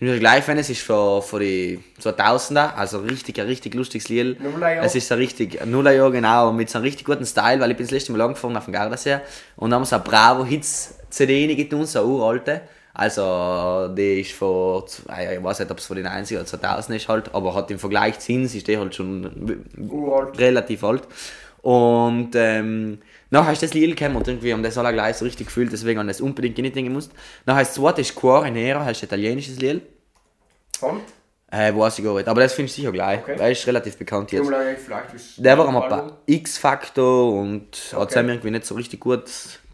[0.00, 3.74] Das ist mir gleich, wenn es ist von, von die 2000er, also richtig, ein richtig
[3.74, 4.40] lustiges Lied.
[4.40, 4.84] Nullerjahr.
[4.84, 7.76] Es ist so richtig, ein Nullerjahr genau, mit so einem richtig guten Style, weil ich
[7.76, 9.18] bin das letzte Mal angefangen auf dem Gardasee
[9.56, 12.60] und haben so eine Bravo Hits CD getan, so eine uralte.
[12.94, 16.96] Also, die ist von, ah ich weiß nicht, ob es von den 90er oder 2000
[16.96, 20.38] ist halt, aber hat im Vergleich zu uns, ist die halt schon Uralt.
[20.38, 21.02] relativ alt.
[21.68, 25.48] Und ähm, nachher ist das Lied gekommen und irgendwie haben das alle gleich so richtig
[25.48, 27.12] gefühlt, deswegen haben das unbedingt nicht gemusst.
[27.44, 29.82] Nachher das zweite ist Cuore Nero, das ist italienisches Lied.
[30.78, 31.00] Von?
[31.50, 33.20] Äh, weiß ich gar nicht, aber das finde ich sicher gleich.
[33.20, 33.36] Okay.
[33.38, 34.50] Er ist relativ bekannt jetzt.
[35.36, 35.88] Der war Album.
[35.90, 38.26] bei X-Factor und hat es Okay.
[38.28, 39.24] irgendwie nicht so richtig gut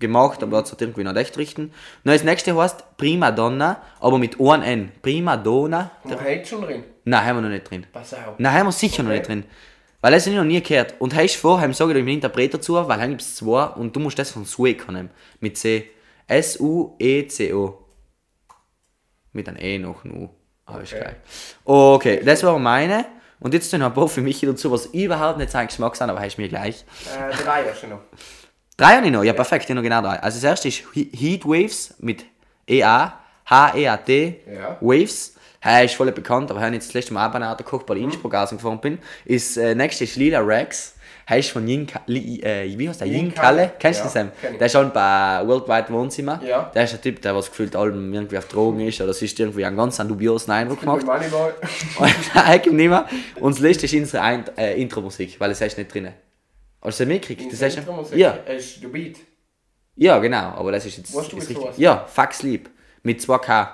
[0.01, 1.73] gemacht, aber hat es irgendwie noch recht richten.
[2.03, 4.93] Dann das nächste heißt Prima Donna, aber mit einem N.
[5.01, 5.93] Prima Donna.
[6.03, 6.83] Und heute schon drin.
[7.05, 7.87] Nein, haben wir noch nicht drin.
[7.93, 8.35] Pass auf.
[8.39, 9.19] Nein, haben wir sicher noch Okay.
[9.19, 9.45] nicht drin.
[10.05, 10.97] Weil habe ich noch nie gehört.
[10.99, 13.97] Und hast vor, haben sage ich dem Interpret dazu, weil dann gibt es zwei und
[13.97, 15.09] du musst das von Sueco nehmen.
[15.41, 15.89] Mit C.
[16.27, 17.79] S-U-E-C-O.
[19.33, 20.29] Mit einem E noch U.
[20.67, 21.03] Aber ist Okay.
[21.03, 21.15] gleich.
[21.65, 23.07] Okay, das war meine.
[23.41, 26.21] Und jetzt noch ein paar für mich dazu, was überhaupt nicht sein Geschmack sind, aber
[26.21, 26.85] hast mir gleich.
[27.07, 28.01] Äh, drei hast du noch.
[28.77, 30.19] Drei habe ich noch, ja perfekt, ich noch genau drei.
[30.21, 32.25] Also das erste ist He- Heat Waves mit
[32.67, 34.77] EA, H-E-A-T, Ja.
[34.83, 35.34] Waves.
[35.65, 37.95] Er ist voll bekannt, aber ich habe jetzt das letzte Mal auch bei gekocht, bei
[37.95, 38.99] der Innsbruck ausgefahren bin.
[39.25, 40.93] Ist, äh, nächste ist Lila Rex.
[41.27, 43.09] Heißt von Yin, Ka- Li- äh, wie heißt der?
[43.09, 43.57] Yin Yin Kalle?
[43.57, 43.73] Kalle.
[43.79, 44.53] Kennst du Ja, den Sam?
[44.53, 44.59] ich.
[44.59, 46.39] Der ist schon bei Worldwide Wohnzimmer.
[46.45, 46.71] Ja.
[46.75, 49.65] Der ist ein Typ, der was gefühlt allem irgendwie auf Drogen ist oder sich irgendwie
[49.65, 51.07] einen ganz dubiosen Eindruck gemacht.
[51.07, 51.53] Moneyboy.
[52.35, 53.07] Eigentlich nicht mehr.
[53.41, 56.09] Und das letzte ist unsere Ein äh, Intro-Musik, weil es ist nicht drin.
[56.83, 57.51] Hast du das mitgekriegt?
[57.51, 59.17] Das ist Intro-Musik ja, ist der Beat.
[59.97, 61.57] ja, genau, aber das ist jetzt ist richtig.
[61.79, 62.69] Ja, Fuck Sleep.
[63.03, 63.69] Mit 2K.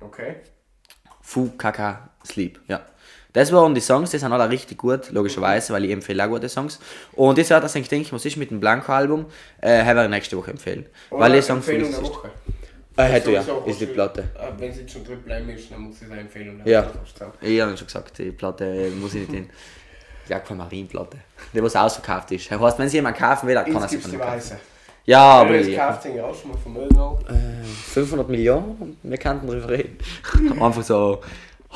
[0.00, 0.36] Okay.
[1.28, 2.80] Fu Kaka Sleep, ja.
[3.34, 6.48] Das waren die Songs, die sind alle richtig gut, logischerweise, weil ich empfehle auch gute
[6.48, 6.80] Songs.
[7.12, 9.26] Und das war das, ich denke, was ist mit dem Blanco-Album,
[9.60, 10.86] äh, werde ich nächste Woche empfehlen.
[11.10, 12.02] weil die Songs der ich.
[12.02, 12.30] Woche.
[12.96, 14.22] Äh, hätte ja, ist die Platte.
[14.22, 16.66] äh, Wenn es jetzt schon Triple M ist, dann muss ich es eine Empfehlung der
[16.66, 16.90] Ja.
[17.42, 19.50] Ich habe schon gesagt, die Platte äh, muss ich nicht in.
[20.30, 21.18] Die Aquamarin-Platte.
[21.52, 22.50] Die, was ausverkauft ist.
[22.50, 24.56] Das heißt, wenn sie jemand kaufen will, dann kann er sie von mir kaufen.
[25.08, 27.18] Ja, aber Aber das ich, kauft sich auch schon mal vom Ölnau.
[27.94, 29.96] 500 Millionen, wir könnten darüber reden.
[30.62, 31.20] Einfach so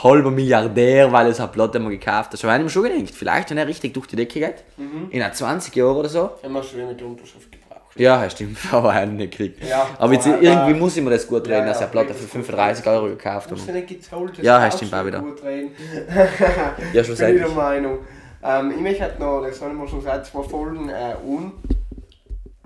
[0.03, 2.37] halber Milliardär, weil er so eine Platte mal gekauft hat.
[2.39, 5.09] So habe ich mir schon gedacht, vielleicht, wenn er richtig durch die Decke geht, Mhm.
[5.11, 6.31] in einer 20 Jahren oder so.
[6.43, 7.81] Haben wir schon wieder mit der Unterschrift gebraucht.
[7.97, 9.65] Ja, ja, stimmt, aber er hat ihn nicht gekriegt.
[9.67, 11.91] Ja, aber jetzt, irgendwie muss ich mir das gut reden, Ja, dass er ja, eine
[11.93, 13.75] Platte für ist gut 35 Euro gekauft du hat.
[13.75, 15.21] nicht gezahlt, das Ja, stimmt du auch wieder.
[15.21, 15.71] Gut reden.
[16.15, 16.25] Ja,
[16.77, 17.55] Ich bin wieder schlussendlich.
[17.55, 17.99] Meinung.
[18.45, 21.53] Ähm, ich möchte halt noch, das habe ich mir schon seit zwei Folgen äh, un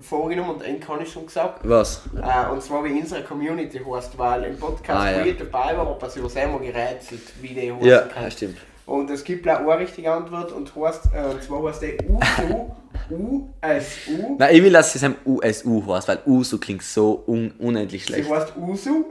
[0.00, 1.60] vorgenommen und einen kann ich schon gesagt.
[1.68, 2.02] Was?
[2.14, 5.24] Äh, und zwar wie unsere Community heißt, weil im Podcast, Ah, ja.
[5.24, 8.30] wo ich dabei war, hat man sich was immer gerätselt, wie die heißen Ja, kann.
[8.30, 8.58] stimmt.
[8.84, 12.70] Und es gibt auch eine richtige Antwort und, heißt, äh, und zwar heißt der USU,
[13.10, 14.36] USU.
[14.38, 18.12] Nein, ich will, dass es ein USU heißt, weil USU klingt so un unendlich Sie
[18.12, 18.30] schlecht.
[18.30, 19.04] heißt USU,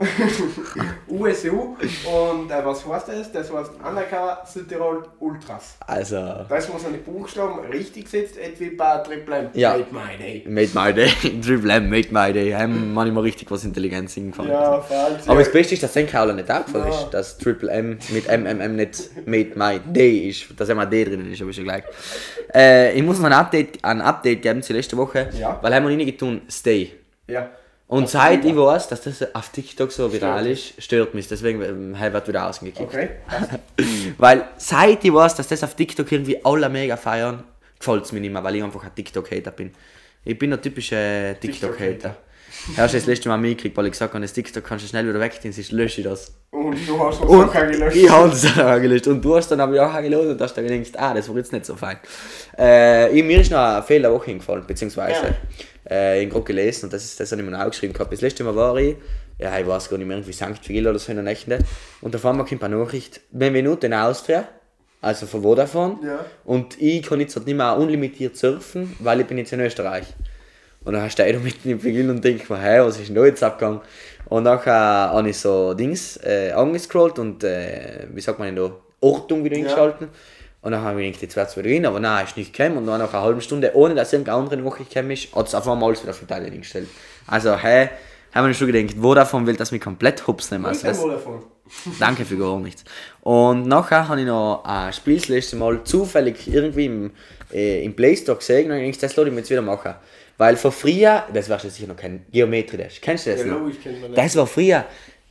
[1.08, 1.50] USU
[2.06, 3.32] und äh, was heißt das?
[3.32, 5.76] Das heißt Undercover Südtirol Ultras.
[5.86, 6.16] Also,
[6.48, 9.48] Das muss an die Buchstaben richtig sitzt, etwa bei Triple M.
[9.54, 9.76] Ja.
[9.76, 10.44] Made my day.
[10.46, 11.08] made my day.
[11.40, 12.52] Triple M, made my day.
[12.52, 14.50] Haben manchmal richtig was Intelligenz hingefallen.
[14.50, 15.28] Ja, falls.
[15.28, 18.76] Aber das Beste ist, dass den Kauler nicht aufgefallen ist, dass Triple M mit MMM
[18.76, 21.84] nicht Made My Day ist, dass immer D drinnen ist, aber ist ja gleich.
[22.54, 25.58] Äh, ich muss noch ein Update, ein Update geben zur letzten Woche, Ja.
[25.62, 26.92] weil haben wir nicht getan, Stay.
[27.28, 27.50] Ja.
[27.88, 31.94] Und seit ich weiß, dass das auf TikTok so viral ist, stört mich, deswegen ähm,
[31.94, 32.80] ich wieder ausgekickt.
[32.80, 33.10] Okay.
[34.18, 37.44] Weil seit ich weiß, dass das auf TikTok irgendwie alle mega feiern,
[37.78, 39.70] gefällt es mir nicht mehr, weil ich einfach ein TikTok-Hater bin.
[40.24, 42.16] Ich bin ein typischer TikTok-Hater.
[42.76, 45.08] Hast du das letzte Mal mitgekriegt, weil ich gesagt habe, das TikTok kannst du schnell
[45.08, 46.34] wieder wegziehen, sonst lösche ich das.
[46.50, 47.96] Und du hast noch kein gelöscht.
[47.96, 49.06] ich habe es auch gelöscht.
[49.06, 51.52] Und du hast dann aber auch gelöscht und hast dann gedacht, ah, das war jetzt
[51.52, 51.98] nicht so fein.
[52.58, 55.36] Äh, mir ist noch ein Fehler Woche hingefallen, beziehungsweise
[55.88, 58.12] äh, ich habe gerade gelesen und das, ist, das habe ich mir auch geschrieben gehabt.
[58.12, 58.96] Das letzte Mal war ich,
[59.38, 60.68] ja, ich weiß gar nicht mehr, irgendwie St.
[60.68, 61.58] Vigil oder so in der Nächte.
[62.00, 64.48] Und da fahren wir kommt eine Nachricht, Benvenuto in Austria,
[65.02, 65.98] also von Vodafone.
[66.02, 66.24] Ja.
[66.44, 70.06] Und ich kann jetzt halt nicht mehr unlimitiert surfen, weil ich bin jetzt in Österreich.
[70.86, 73.16] Und dann stehe ich da mitten im Beginn und denke mir, hey, was ist denn
[73.16, 73.80] da jetzt abgegangen?
[74.26, 74.72] Und nachher
[75.12, 78.70] habe ich so Dings äh, angescrollt und, äh, wie sagt man denn da,
[79.00, 80.08] Ortung wieder eingeschalten.
[80.62, 82.78] Und dann habe ich gedacht, jetzt wird es wieder rein, aber nein, ist nicht gekommen.
[82.78, 85.56] Und dann nach einer halben Stunde, ohne dass irgendeine andere Woche gekommen ist, hat es
[85.56, 86.88] auf einmal alles wieder auf Italien eingestellt.
[87.26, 87.88] Also, hey,
[88.32, 90.66] haben wir schon gedacht, Vodafone will, dass mich komplett hops nehmen.
[90.66, 91.42] Also, das, davon.
[91.98, 92.84] Danke für gar nichts.
[93.22, 97.10] Und nachher habe ich noch ein Spiel das letzte Mal zufällig irgendwie im,
[97.52, 99.94] äh, im Play Store gesehen und ich, das lasse ich mir jetzt wieder machen.
[100.38, 103.00] Weil vor früher, das wirst du sicher noch kennen, Geometrie Dash.
[103.00, 103.60] Kennst du das Ja, noch?
[103.60, 104.24] logisch kennt man das.
[104.24, 104.84] Das war früher,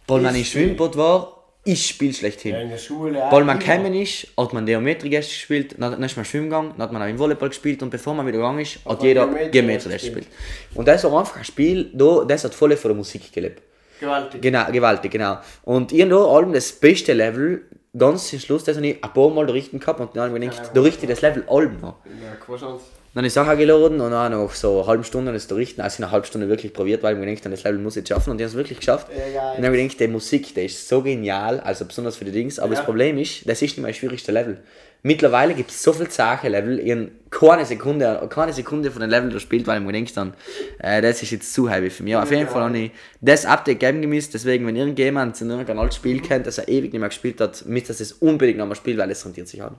[0.08, 0.50] weil man im Ich.
[0.50, 1.32] Schwimmbad war,
[1.68, 2.54] ich spiel schlechthin.
[2.54, 6.04] Ja, in der Schule auch Weil man gekommen ist, hat man Geometrie gespielt, dann dann
[6.04, 8.38] ist man schwimmen gegangen, dann hat man auch im Volleyball gespielt und bevor man wieder
[8.38, 10.28] gegangen ist, hat man jeder Geometrie gespielt.
[10.76, 13.62] Und das war einfach ein Spiel, da, das hat voll von der Musik gelebt.
[14.00, 14.42] Gewaltig.
[14.42, 15.38] Genau, gewaltig, genau.
[15.64, 17.62] Und irgendwo allem das beste Level,
[17.98, 20.52] ganz zum Schluss, das habe ich ein paar Mal richten gehabt und dann habe ich
[20.52, 21.96] gedacht, da richte ich das Level allem noch.
[22.06, 22.86] Ja, keine Chance.
[23.16, 26.00] Dann ich Sachen geladen und dann nach so einer halben Stunde ist da richten, also
[26.00, 28.02] in einer halben Stunde wirklich probiert, weil ich mir gedacht habe, das Level muss ich
[28.02, 29.08] jetzt schaffen und die haben es wirklich geschafft.
[29.10, 29.52] Ja, geil.
[29.56, 32.32] und dann habe ich gedacht, die Musik, die ist so genial, also besonders für die
[32.34, 32.80] Dings, aber Ja.
[32.80, 34.58] das Problem ist, das ist nicht mein schwierigste Level.
[35.02, 39.32] Mittlerweile gibt es so viele Sachen-Level, ich habe keine Sekunde, keine Sekunde von den Level
[39.32, 40.34] gespielt, weil ich mir gedacht habe,
[40.80, 42.16] äh, das ist jetzt zu heavy für mich.
[42.16, 45.80] Aber auf jeden Fall habe ich das Update geben gemisst, deswegen, wenn irgendjemand in irgendein
[45.80, 48.76] altes Spiel kennt, das er ewig nicht mehr gespielt hat, müsst ihr es unbedingt nochmal
[48.76, 49.76] spielen, weil es rentiert sich an.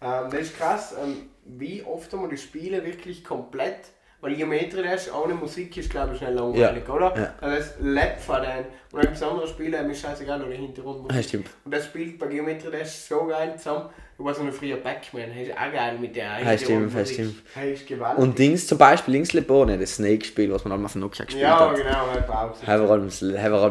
[0.00, 3.78] Ähm, das ist krass, ähm, wie oft haben wir die Spiele wirklich komplett,
[4.20, 6.94] weil Geometrie Dash ohne Musik ist glaube ich schnell langweilig, Ja.
[6.94, 7.16] oder?
[7.16, 7.34] Ja.
[7.40, 8.66] Also das von denen.
[8.92, 11.12] Und dann gibt es andere Spiele, mir ist scheißegal, oder Hintergrund.
[11.12, 11.48] Ja, stimmt.
[11.64, 13.90] Und das spielt bei Geometrie Dash so geil zusammen.
[14.18, 17.14] Du warst noch früher Pac-Man, das ist auch geil mit der Ja, stimmt, ja, Hintergrundmusik.
[17.14, 17.86] stimmt.
[17.86, 18.18] Gewaltig.
[18.24, 21.70] Und Dings zum Beispiel, Links Lebone, das Snake-Spiel, was man einmal von Nokia gespielt ja,
[21.70, 21.76] hat.
[21.76, 23.04] genau, halt brauchst Das war allem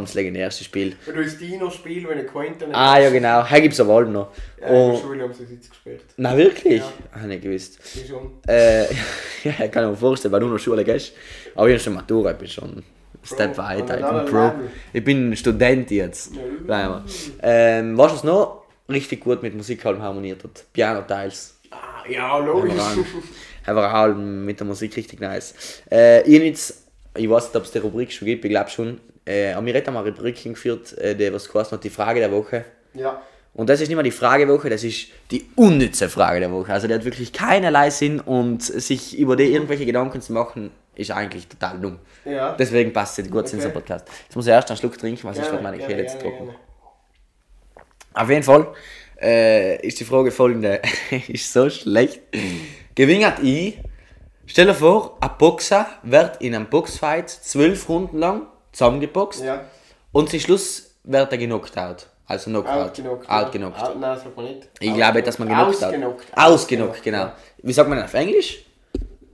[0.05, 0.95] das- legendärste Spiel.
[1.05, 1.11] du.
[1.11, 4.13] Du das Dino-Spiel, wenn du kein Internet Ah ja genau, hier gibt es aber allem
[4.13, 4.29] noch.
[4.61, 6.01] Ja, in der Und, Schule haben sie es jetzt gespielt.
[6.15, 6.79] na wirklich?
[6.79, 6.85] Ja.
[6.85, 7.11] Ja.
[7.11, 7.79] Habe ich nicht gewusst.
[7.79, 8.31] Ist schon.
[8.47, 8.83] Äh,
[9.43, 11.11] ja, kann ich mir vorstellen, weil du noch Schule gehst.
[11.55, 12.83] Aber ich bin schon Matura, ich bin schon ein
[13.21, 13.99] Step weiter.
[13.99, 14.51] Ich bin Pro.
[14.93, 16.31] Ich bin Student jetzt.
[16.65, 17.03] Wir.
[17.43, 20.65] Ähm, was was noch richtig gut mit Musik halt harmoniert hat?
[20.73, 21.59] Piano-Teils.
[21.71, 22.73] Ah, ja, logisch.
[23.65, 25.53] Er war auch mit der Musik richtig nice.
[25.91, 26.83] Äh, ich jetzt,
[27.15, 29.01] ich weiß nicht, ob es die Rubrik schon gibt, ich glaube schon.
[29.25, 32.21] Äh, aber wir haben mal eine Rubrik hingeführt, äh, die was geheißen hat, die Frage
[32.21, 32.63] der Woche.
[32.93, 33.21] Ja.
[33.53, 36.71] Und das ist nicht mal die Fragewoche, das ist die unnütze Frage der Woche.
[36.71, 41.11] Also die hat wirklich keinerlei Sinn und sich über die irgendwelche Gedanken zu machen, ist
[41.11, 41.99] eigentlich total dumm.
[42.23, 42.55] Ja.
[42.57, 44.07] Deswegen passt es gut in so Podcast.
[44.25, 46.55] Jetzt muss ich erst einen Schluck trinken, weil sonst wird meine Kehle jetzt trocken.
[48.17, 48.67] Auf jeden Fall
[49.21, 50.81] äh, ist die Frage folgende.
[51.27, 52.21] ist so schlecht.
[52.95, 53.79] Gewinnt ich.
[54.45, 59.65] Stell dir vor, ein Boxer wird in einem Boxfight zwölf Runden lang zusammengeboxt Ja.
[60.13, 62.07] und zum Schluss wird er genockt out.
[62.25, 62.69] Also Knockout.
[62.87, 63.29] Outgenockt.
[63.29, 63.81] Outgenockt.
[63.81, 64.69] Out, nein, sagt man nicht.
[64.79, 65.83] Ich glaube, dass man genockt hat.
[65.89, 66.25] Ausgenockt.
[66.35, 67.31] Ausgenockt, genau.
[67.61, 68.65] Wie sagt man auf Englisch?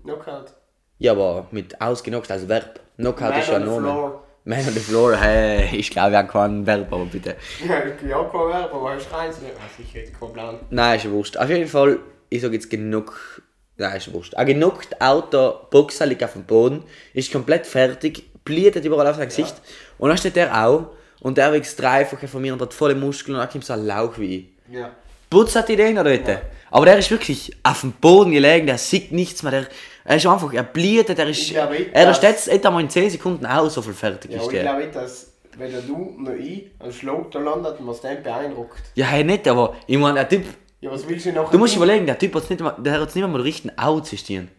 [0.03, 0.53] Knockout.
[0.99, 2.79] Ja, aber mit ausgenockt als Verb.
[2.97, 4.13] Knockout Man ist ja the Name.
[4.45, 7.37] Man on the floor, hey, ich glaube, er kann Verb, aber bitte.
[7.65, 9.29] Ja, ja, kein Verb, aber hast du rein?
[9.29, 10.59] Ah, sicher, jetzt kein Plan.
[10.69, 11.37] Nein, ist ja wurscht.
[11.37, 13.41] Auf jeden Fall, ich sage jetzt genug.
[13.77, 14.35] Nein, ist ja wurscht.
[14.35, 19.29] Ein genockt Auto Boxer liegt auf dem Boden, ist komplett fertig, blutet überall auf sein
[19.29, 19.55] Gesicht.
[19.97, 20.87] Und dann steht der auch
[21.21, 23.85] und der das Dreifache von mir und hat volle Muskeln und dann kommt so ein
[23.85, 24.73] Lauch wie ich.
[24.75, 24.91] Ja.
[25.29, 26.41] Putz hat die den oder heute.
[26.69, 29.51] Aber der ist wirklich auf dem Boden gelegen, der sieht nichts mehr.
[29.51, 29.67] Der,
[30.05, 31.39] er ist einfach, er blutet, er ist.
[31.41, 33.93] Ich glaube, ich- er das- steht jetzt etwa mal in 10 Sekunden aus, so viel
[33.93, 34.63] fertig Ja, ist aber ich der.
[34.71, 38.77] glaube nicht, dass weder du noch ich einen Schlag da landet und was den beeindruckt.
[38.95, 40.45] Ja, hey, nicht, aber ich meine, der Typ.
[40.81, 43.15] Ja, was willst du nachher Du musst überlegen, der Typ hat nicht mal, der hat
[43.15, 44.49] nicht mal richtig auszustieren.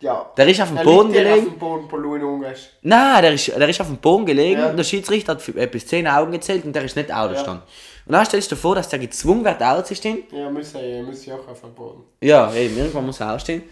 [0.00, 0.30] Ja.
[0.36, 1.46] Der ist auf dem Er Boden der gelegen.
[1.46, 2.70] auf dem Boden, Ungarsch.
[2.82, 4.72] Nein, der ist, der ist auf dem Boden gelegen, Ja.
[4.72, 7.62] der Schiedsrichter hat bis 10 Augen gezählt und der ist nicht out gestanden.
[8.06, 10.22] Und dann stellst du dir vor, dass der gezwungen wird, auszustehen.
[10.32, 12.02] Ja, muss er, muss ich auch auf dem Boden.
[12.22, 13.62] Ja, eben, irgendwann muss er ausstehen.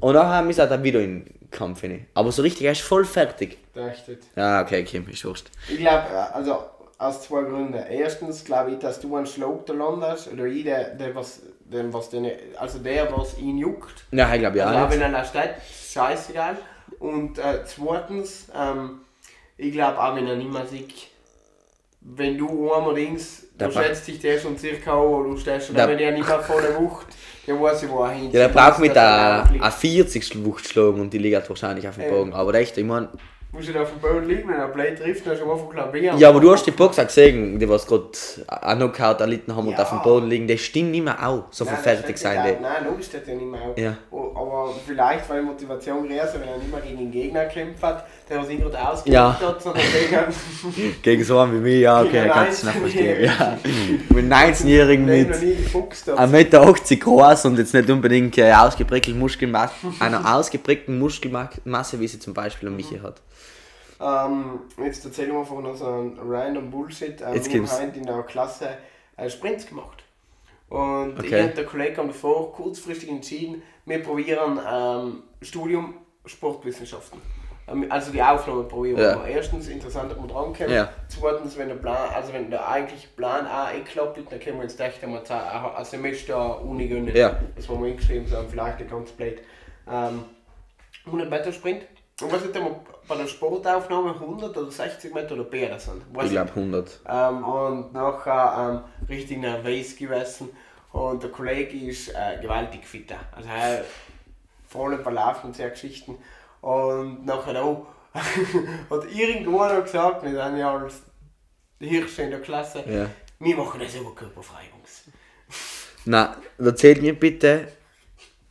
[0.00, 2.06] Und nachher muss er dann wieder in den Kampf rein.
[2.14, 3.58] Aber so richtig, er ist voll fertig.
[4.36, 5.50] Ja, okay, Kim, ist wurscht.
[5.68, 6.58] Ich glaube, also
[6.98, 7.74] aus zwei Gründen.
[7.74, 11.92] Erstens glaube ich, dass du einen Schlag da landest, oder ich, der, der was, der,
[11.92, 14.04] was den, also der, was ihn juckt.
[14.10, 15.54] Ja, ich glaube ja Also wenn er steht,
[15.92, 16.56] scheißegal.
[16.98, 19.00] Und äh, zweitens, ähm,
[19.56, 21.08] ich glaube auch wenn er nicht mehr sieht,
[22.00, 25.76] wenn du einmal links, du schätzt dich der schon circa an, oder du stehst schon,
[25.76, 27.06] Der- wenn der nicht mehr volle Wucht,
[27.46, 30.68] der weiß ich, wo er hin Ja, der braucht mit der der a 40 Wucht
[30.68, 32.10] schlagen und die liegt wahrscheinlich auf dem Ja.
[32.10, 32.32] Bogen.
[32.34, 33.08] Aber echt, ich meine.
[33.50, 36.18] Muss ich auf dem Boden liegen, wenn er Blade trifft, dann schon einfach klavieren.
[36.18, 38.04] Ja, aber du hast die Boxer gesehen, die was gerade
[38.46, 39.84] einen Knockout erlitten haben und Ja.
[39.84, 42.60] auf dem Boden liegen, die stehen nicht mehr auf, so Nein, fertig das sein auf.
[42.60, 43.78] Nein, logisch steht ja nicht mehr auf.
[43.78, 43.96] Ja.
[44.10, 48.06] O- Aber vielleicht, weil Motivation größer, wenn er nicht mehr gegen den Gegner kämpft hat,
[48.28, 49.48] der was ihn gerade ausgekämpft Ja.
[49.48, 53.30] hat, sondern gegen Gegen so einen wie mich, ja, okay, kannst du nicht 19-Jährigen.
[53.30, 53.58] verstehen.
[54.10, 54.14] Ja.
[54.14, 56.18] Mit 19-Jährigen den noch mit nie gefuchst hat.
[56.18, 62.18] 1,80 Meter groß und jetzt nicht unbedingt äh, ausgeprägten Muskelmasse, einer ausgeprägten Muskelmasse, wie sie
[62.18, 63.20] zum Beispiel Michi hat.
[64.00, 65.44] Ähm, jetzt erzählen wir
[65.76, 67.20] so einen random Bullshit.
[67.20, 68.68] Ähm, Jetzt wir haben in der Klasse
[69.16, 70.04] äh, Sprints gemacht.
[70.68, 71.40] Und ich Okay.
[71.46, 75.94] und der Kollege haben davor kurzfristig entschieden, wir probieren ähm, Studium
[76.26, 77.20] Sportwissenschaften.
[77.88, 79.16] Also die Aufnahme probieren Ja.
[79.22, 79.28] wir.
[79.28, 80.72] Erstens interessant, ob wir drankommen.
[80.72, 80.88] Ja.
[81.08, 84.64] Zweitens, wenn der Plan, also wenn der eigentliche Plan A eh klappt, dann können wir
[84.64, 85.22] uns echt einmal
[85.76, 87.14] ein Semester Uni gönnen.
[87.14, 87.36] Ja.
[87.56, 89.42] Das haben wir hingeschrieben, so vielleicht ein ganz blöd.
[89.90, 90.24] Ähm,
[91.06, 91.82] 100 Meter Sprint.
[92.20, 92.66] Und was ist denn
[93.06, 96.02] bei der Sportaufnahme 100 oder 60 Meter oder Bären sind?
[96.12, 97.00] Weiß Ich glaube 100.
[97.08, 100.50] Ähm, und nachher ähm, richtig nervös gewesen.
[100.92, 103.16] Und der Kollege ist äh, gewaltig fitter.
[103.36, 103.84] Also er
[104.68, 106.16] voll überlaufen und sehr Geschichten.
[106.60, 111.02] Und nachher auch hat irgendwann gesagt, wir sind ja als
[111.80, 113.06] Hirsche in der Klasse, Ja.
[113.38, 115.04] wir machen das oberkörperfrei, Jungs.
[116.04, 117.68] Na, erzählt mir bitte,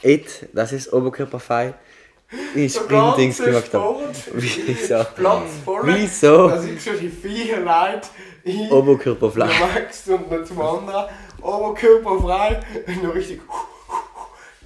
[0.01, 1.73] Ed, das ist Oberkörperfrei,
[2.55, 3.99] in Sprintdings gemacht habe.
[4.33, 5.03] Wieso?
[5.15, 5.81] Platz voll.
[5.85, 6.49] Wieso?
[6.49, 8.07] Da sind schon die vier Leute.
[8.43, 9.47] Ich, Oberkörperfrei.
[9.47, 11.05] Der Max und noch zum anderen.
[11.41, 12.59] Oberkörperfrei.
[12.87, 13.41] Und noch richtig.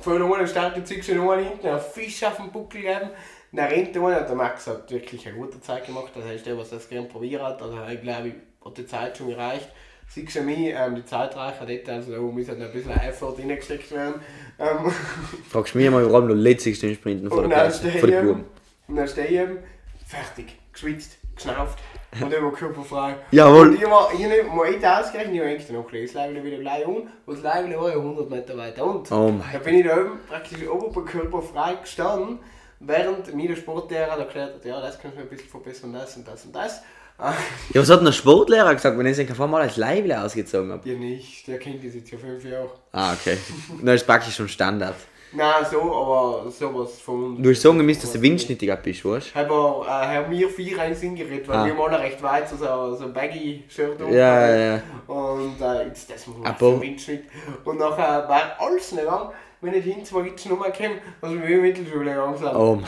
[0.01, 1.67] Voll noch eine starke Zeug schon noch hinten.
[1.67, 3.09] Einen Fisch auf den Buckel geben.
[3.51, 4.25] Dann rennt der eine.
[4.25, 6.11] Der Max hat wirklich eine gute Zeit gemacht.
[6.15, 7.61] Das heißt, der, was das gerne probiert hat.
[7.61, 8.33] Also, ich glaube, ich
[8.65, 9.69] hat die Zeit schon gereicht.
[10.07, 13.91] Siehst du mich, ähm, die Zeitreicher dort, also da muss halt ein bisschen Effort reingesteckt
[13.91, 14.15] werden.
[14.59, 14.91] Ähm,
[15.49, 18.21] Fragst mich mal, warum du letztlich den Sprinten vor und der dann Klasse, vor der
[18.21, 18.43] Buben.
[18.89, 19.59] und dann stehe ich eben,
[20.05, 21.79] fertig, geschwitzt, geschnauft
[22.19, 23.15] und immer körperfrei.
[23.31, 23.69] Jawohl.
[23.69, 27.07] Und ich habe mal echt ausgerechnet, ich habe gedacht, okay, das Leibele wieder gleich um,
[27.25, 30.19] und das Leibele war ja 100 Meter weiter und Oh da bin ich da oben
[30.27, 32.39] praktisch oberkörperfrei gestanden,
[32.79, 36.27] während mir der Sportlehrer erklärt hat, ja, das kannst du ein bisschen verbessern, das und
[36.27, 36.81] das und das.
[37.19, 40.71] Ja, was hat denn der Sportlehrer gesagt, wenn ich sich einfach mal als Leibele ausgezogen
[40.71, 40.89] habe?
[40.89, 42.71] ja nicht, der kennt das jetzt ja fünf Jahre.
[42.91, 43.37] Ah, okay.
[43.83, 44.95] Das ist praktisch schon Standard.
[45.33, 47.41] Nein, so, aber sowas von...
[47.41, 50.77] Du hast sagen müssen, dass du windschnittiger bist, weißt haben wir, äh, haben wir vier
[50.81, 51.65] eins hingeredet, weil Ah.
[51.65, 54.07] wir mal recht weit so, so, so ein Baggy-Shirt du?
[54.07, 54.81] Ja, ja, ja.
[55.07, 57.23] Und äh, jetzt das muss man Aber- Windschnitt.
[57.63, 59.29] Und nachher war alles nicht lang.
[59.61, 62.55] Wenn ich hin zwei Witze nochmal komme, was wir wie Mittelschule langsam.
[62.55, 62.85] Oh mein,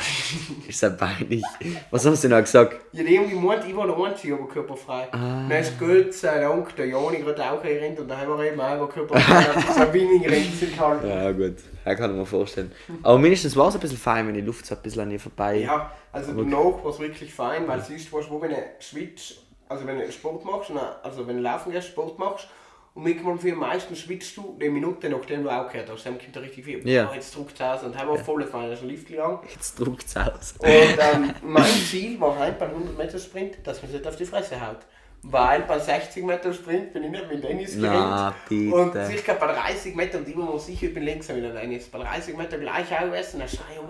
[0.68, 1.44] ist ja peinlich.
[1.92, 2.76] Was hast du denn noch gesagt?
[2.92, 5.08] Ja, die haben gemeint, ich war der Einzige, aber körperfrei.
[5.12, 5.48] Ah.
[5.48, 8.60] Dann ist Gott sei Dank der Jani gerade auch gerannt und da haben wir eben
[8.60, 11.04] auch körperfrei auf die Sabine sind halt.
[11.04, 11.56] Ja gut,
[11.86, 12.72] das kann ich mir vorstellen.
[13.04, 15.20] Aber mindestens war es ein bisschen fein, wenn die Luft so ein bisschen an ihr
[15.20, 15.58] vorbei.
[15.60, 19.36] Ja, also danach war es wirklich fein, weil siehst du, wo wenn du schwitzt,
[19.70, 22.48] also wenn du Sport machst, auch- also wenn du laufen gehst, Sport machst,
[22.96, 26.20] und manchmal für am meisten schwitzt du eine Minute nachdem du auch gehört hast, dann
[26.20, 26.88] kommt da richtig viel.
[26.88, 27.06] Ja.
[27.06, 29.40] Boah, jetzt druckt es aus und haben wir voll fein, also Lift gegangen.
[29.50, 30.54] Jetzt druckt es aus.
[30.60, 34.16] Und ähm, mein Ziel war halt beim 100 Meter Sprint, dass man sich nicht auf
[34.16, 34.80] die Fresse haut.
[35.24, 38.74] Weil beim 60 Meter Sprint bin ich nicht mit Dennis Na, gerannt.
[38.74, 42.00] Und circa bei 30 Meter, und immer muss ich, ich bin längst wieder Dennis, bei
[42.00, 43.90] 30 Meter gleich aufessen, dann schrei ich um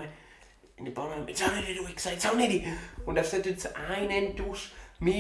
[0.76, 2.66] in die Bahn, jetzt auch nicht, du ich gesagt, jetzt auch nicht.
[3.06, 4.72] Und da steht jetzt einen Dusch,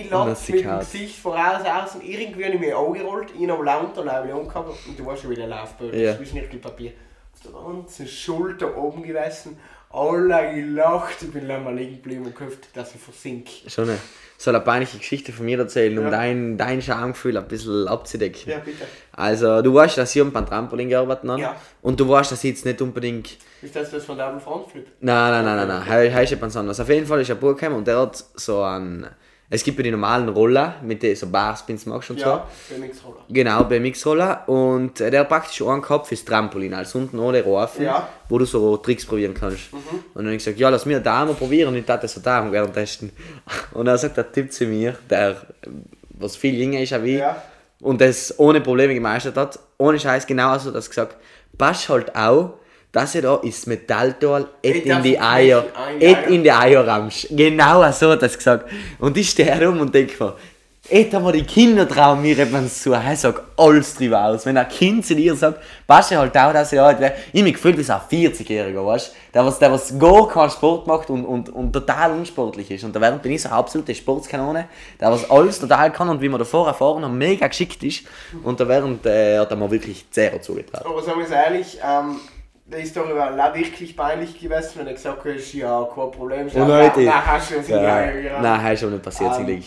[0.09, 0.79] läuft sieht mit dem.
[0.79, 5.05] Gesicht voraus, außen, irgendwie habe ich mir angerollt, ich habe blau Unterleibel angehabt und du
[5.05, 6.91] warst schon wieder Laufböden, das ist nicht Papier.
[7.33, 9.57] Auf der ganzen Schulter oben gewesen,
[9.89, 13.47] alle gelacht, ich bin lange mal liegen geblieben und gehofft, dass ich versink.
[13.67, 13.97] Schon eine,
[14.37, 16.11] soll eine peinliche Geschichte von mir erzählen, um Ja.
[16.11, 18.49] dein, dein Schamgefühl ein bisschen abzudecken.
[18.51, 18.85] Ja, bitte.
[19.11, 21.41] Also, du weißt, dass ich am Trampolin gearbeitet habe.
[21.41, 21.55] Ja.
[21.83, 23.37] Und du weißt, dass ich jetzt nicht unbedingt.
[23.61, 24.87] Ist das das von Double Front Flip?
[25.01, 26.01] Nein, nein, nein, nein, nein.
[26.09, 26.79] He- He ist etwas anderes.
[26.79, 29.07] Auf jeden Fall ist ein gekommen und der hat so einen.
[29.49, 32.25] Es gibt ja die normalen Roller, mit denen so Barspins machst und so.
[32.25, 33.17] Ja, BMX-Roller.
[33.29, 34.49] Genau, BMX-Roller.
[34.49, 38.07] Und äh, der hat praktisch einen gehabt fürs Trampolin, also unten ohne Reifen, Ja.
[38.29, 39.71] wo du so Tricks probieren kannst.
[39.71, 39.81] Und
[40.15, 42.21] dann habe ich gesagt, ja, lass mir da mal probieren und ich tat das so
[42.21, 43.11] da während testen.
[43.73, 45.35] Und dann sagt der Typ zu mir, der,
[46.09, 47.41] was viel jünger ist als ich, Ja.
[47.81, 51.17] und das ohne Probleme gemeistert hat, ohne Scheiß, genau so das gesagt,
[51.57, 52.53] passt halt auch,
[52.93, 55.65] dass er da ist Metalltal et in das die ist Eier,
[55.99, 57.27] et in die Eier ramsch.
[57.31, 58.69] Genau so hat er es gesagt.
[58.99, 60.35] Und ich stehe herum und denke mir,
[60.89, 62.93] et aber die Kinder trauen mir etwas zu.
[62.93, 64.45] Er sagt alles drüber aus.
[64.45, 67.13] Wenn ein Kind zu dir sagt, passt ja halt auch, dass er halt, wäre.
[67.31, 69.33] ich mich gefühlt wie so ein 40-Jähriger, weißt du?
[69.33, 72.83] Der was, der was gar keinen Sport macht und, und, und total unsportlich ist.
[72.83, 74.65] Und da während bin ich so eine absolute Sportskanone,
[74.99, 78.03] der was alles total kann und wie wir davor erfahren haben, mega geschickt ist.
[78.43, 80.85] Und da während äh, hat er mir wirklich sehr zugetraut.
[80.85, 82.19] Aber sagen wir es ehrlich, ähm,
[82.77, 86.49] die Story war la- wirklich peinlich gewesen, wenn er gesagt hat, ja, kein Problem.
[86.49, 87.05] schau, Unnötig.
[87.05, 87.77] na, na, hast du uns Ja.
[88.11, 88.41] Gerannt.
[88.43, 89.63] Nein, ist schon nicht passiert, Ähm, Glück.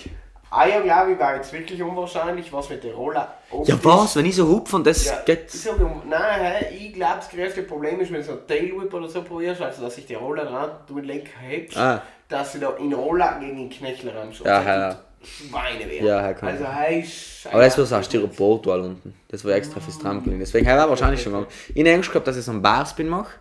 [0.48, 3.26] Eier, glaube ich, war jetzt wirklich unwahrscheinlich, was mit der Rolle
[3.64, 4.16] Ja, was?
[4.16, 5.50] Wenn ich so hupf und das Ja, geht.
[5.50, 5.74] sag,
[6.08, 9.60] nein, ich glaube, das größte Problem ist, wenn du so ein Tailwhip oder so probierst,
[9.60, 12.00] also dass sich die Roller dran, du den Lenker hebst, Ah.
[12.28, 14.40] dass du da in Roller gegen den Knöchel rammst.
[14.44, 14.96] Ja, ja, ja.
[15.26, 15.98] Schweine weh.
[16.04, 17.46] Ja, ja, kann Also, hey, ist.
[17.50, 19.14] Aber das war so ein Styropor-Tool unten.
[19.28, 20.38] Das war extra fürs Trampolin.
[20.38, 21.46] Deswegen habe ich wahrscheinlich schon mal.
[21.74, 23.32] Ich habe Angst gehabt, dass ich so einen Barspin mache.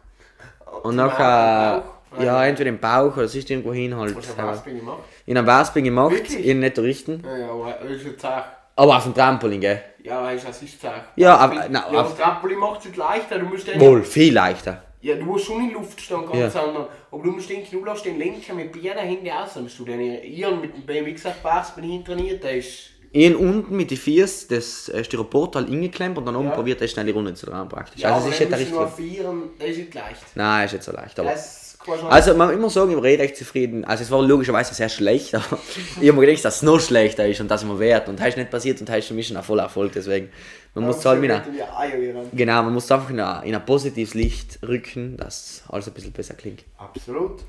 [0.84, 1.84] Und nachher.
[2.20, 4.16] Ja, entweder im Bauch oder sonst irgendwo hin halt.
[4.16, 5.00] Was hast du gemacht?
[5.26, 6.46] Ich habe einen Barspin gemacht, Wirklich?
[6.46, 7.22] in nicht richten.
[7.26, 8.44] Ja, ja, aber ist eine Sache.
[8.78, 9.82] Aber auf dem Trampolin, gell?
[10.04, 11.02] Ja, das ist Sache.
[11.18, 13.80] Ja, aber- ja, auf- das Trampolin macht es leichter, du musst den.
[13.82, 14.82] Wohl, viel leichter.
[15.06, 16.64] Ja, du musst schon in Luft stehen, ganz Ja.
[16.64, 16.88] anders.
[17.12, 19.54] Aber du musst den Knull den Lenker mit Bier dahinter aus.
[19.54, 22.90] Dann musst du den Ihren mit dem BMW gesagt, Bars bin ich trainiert, der ist.
[23.16, 26.56] Habe unten mit den Füßen das äh, Styropor-Teil eingeklemmt und dann oben Ja.
[26.56, 28.02] probiert, das schnell die Runde zu dran praktisch.
[28.02, 28.88] Ja, also es ist nur richtige.
[29.10, 30.22] vieren, das ist nicht leicht.
[30.34, 31.20] Nein, ist nicht so leicht.
[31.20, 31.65] Aber Das.
[32.10, 33.86] Also man muss immer sagen, ich war eh recht zufrieden.
[33.86, 35.60] Also es war logischerweise sehr schlecht, aber
[36.02, 38.10] ich habe mir gedacht, dass es noch schlechter ist und dass ich mir wert.
[38.10, 39.92] Und das ist nicht passiert und das ist für mich schon ein voller Erfolg.
[39.94, 40.30] Deswegen,
[40.74, 43.56] man muss es halt mit einer, die genau, man muss es einfach in ein, in
[43.56, 46.64] ein positives Licht rücken, dass alles ein bisschen besser klingt.
[46.78, 47.44] Absolut.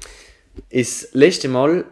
[0.72, 1.85] Das letzte Mal,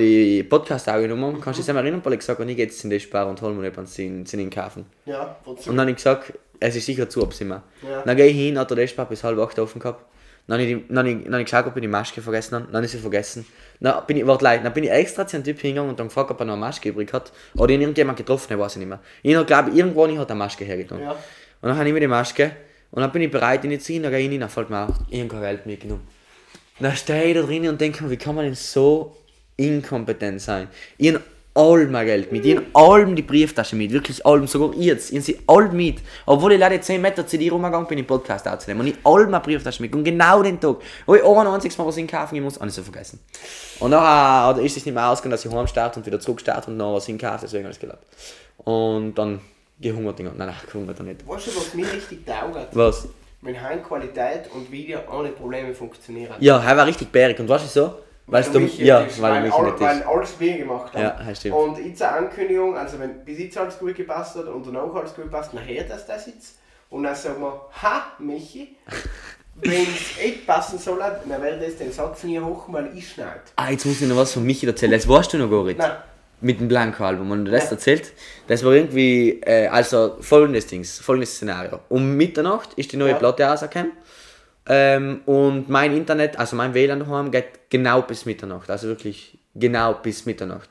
[0.00, 2.82] ich Podcast aufgenommen habe, kannst du dich erinnern, weil ich gesagt habe, ich gehe jetzt
[2.84, 4.86] in den Spar und hole mir etwas in, in den Kaufen.
[5.04, 5.70] Ja, wozu?
[5.70, 7.62] Und dann habe ich gesagt, es ist sicher zu, ob sie mir.
[7.82, 8.02] Ja.
[8.02, 10.04] Dann gehe ich hin, hat der Dashbar bis halb acht offen gehabt.
[10.48, 12.20] Dann habe ich, die- dann habe ich, dann habe ich geschaut, ob ich die Maske
[12.22, 12.66] vergessen habe.
[12.72, 13.46] Dann ich sie vergessen.
[13.80, 16.08] Dann bin ich, warte, leid, dann bin ich extra zu einem Typ hingegangen und dann
[16.08, 17.30] gefragt, ob er noch eine Maske übrig hat.
[17.54, 18.98] Oder ihn irgendjemand getroffen, ich weiß ich nicht mehr.
[19.22, 21.00] Ich glaube irgendwo nicht hat eine Maske hergetan.
[21.00, 21.12] Ja.
[21.12, 22.50] Und dann habe ich mir die Maske
[22.90, 24.78] und dann bin ich bereit, ihn zu ziehen, dann gehe ich rein, dann fällt mir
[24.78, 26.08] habe kein Geld mitgenommen.
[26.80, 29.16] Dann stehe ich da drin und denke mir, wie kann man denn so
[29.56, 30.68] inkompetent sein?
[30.96, 31.14] Ich
[31.58, 35.10] habe all mein Geld mit, ich habe allem die Brieftasche mit, wirklich allem, sogar jetzt,
[35.10, 35.98] ich habe sie all mit.
[36.26, 38.80] Obwohl ich leider 10 Meter zu dir rumgegangen bin, den Podcast aufzunehmen.
[38.80, 39.94] Und ich all meine Brieftasche mit.
[39.94, 42.74] Und genau den Tag, wo ich ein einziges Mal was einkaufen gehen muss, habe ich
[42.74, 43.20] so vergessen.
[43.80, 46.40] Und nachher oder ist es nicht mehr ausgegangen, dass ich heim starte und wieder zurück
[46.40, 48.04] starte und noch was einkaufe, deswegen habe ich es gelassen.
[48.58, 49.40] Und dann
[49.80, 51.26] gehungert, nein, nein, gehungert nicht.
[51.26, 52.68] Weißt du, was mir richtig taugt?
[52.72, 53.08] Was?
[53.40, 56.34] Wenn Heimqualität und Video ohne Probleme funktionieren.
[56.40, 57.38] Ja, er war richtig bärig.
[57.38, 57.94] Und weißt du so?
[58.30, 61.26] Weil Weil du, mich ja, weil weil, mich all, nicht weil alles wir gemacht haben.
[61.26, 61.54] Ja, stimmt.
[61.54, 65.14] Und jetzt eine Ankündigung, also wenn bis jetzt alles gut gepasst hat und danach alles
[65.14, 66.56] gut gepasst, dann hört das das jetzt.
[66.90, 68.76] Und dann sagen wir, ha, Michi,
[69.56, 73.40] wenn es nicht passen soll, dann werde ich den Satz nie hoch, weil ich schneide.
[73.56, 74.92] Ah, jetzt muss ich noch was von Michi erzählen.
[74.92, 75.78] Das weißt du noch gar nicht.
[75.78, 75.92] Nein.
[76.40, 77.30] Mit dem Blanco-Album.
[77.30, 77.72] Und das Nein.
[77.72, 78.12] erzählt,
[78.46, 81.80] das war irgendwie, äh, also folgendes Dings, folgendes Szenario.
[81.88, 83.16] Um Mitternacht ist die neue Ja.
[83.16, 83.92] Platte rausgekommen.
[84.68, 88.70] Ähm, und mein Internet, also mein WLAN daheim, geht genau bis Mitternacht.
[88.70, 90.68] Also wirklich genau bis Mitternacht.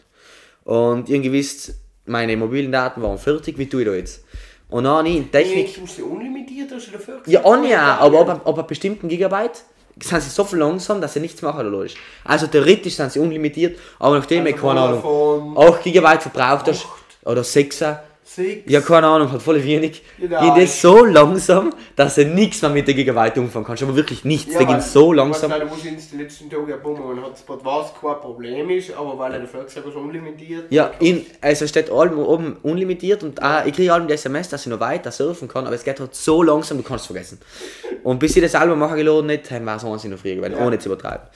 [0.63, 1.73] Und ihr wisst,
[2.05, 4.23] meine mobilen Daten waren fertig, wie tue ich da jetzt?
[4.69, 5.65] Und dann habe ich in Technik.
[5.65, 7.21] Technik musst du unlimitiert oder dafür?
[7.25, 9.63] Ja, auch nicht, aber ab, ab einem bestimmten Gigabyte
[9.99, 11.95] sind sie so viel langsam, dass sie nichts machen lassen.
[12.23, 16.67] Also theoretisch sind sie unlimitiert, aber nachdem Also ich keine Ahnung, Vodafone 8 Gigabyte verbraucht
[16.67, 16.85] hast,
[17.23, 17.43] oder
[18.27, 18.71] 6 Six.
[18.71, 20.03] ja, keine Ahnung, hat voll wenig.
[20.19, 20.53] Genau.
[20.53, 23.83] Geht das so langsam, dass du nichts mehr mit der Gigabyte umfangen kannst.
[23.83, 24.53] Aber wirklich nichts.
[24.53, 25.49] Ja, der geht so langsam.
[25.49, 27.03] Weil du musst ins die letzten Tage ja bummen.
[27.03, 30.65] Man hat was kein Problem ist, aber weil er dafür gesagt hat, unlimitiert.
[30.69, 34.49] Ja, in, also es steht allem oben unlimitiert und auch, ich kriege allem die SMS,
[34.49, 37.07] dass ich noch weiter surfen kann, aber es geht halt so langsam, du kannst es
[37.07, 37.39] vergessen.
[38.03, 40.55] Und bis ich das Album machen geladen nicht, haben wir es Wahnsinn noch früher gewesen,
[40.55, 41.27] ohne zu übertreiben.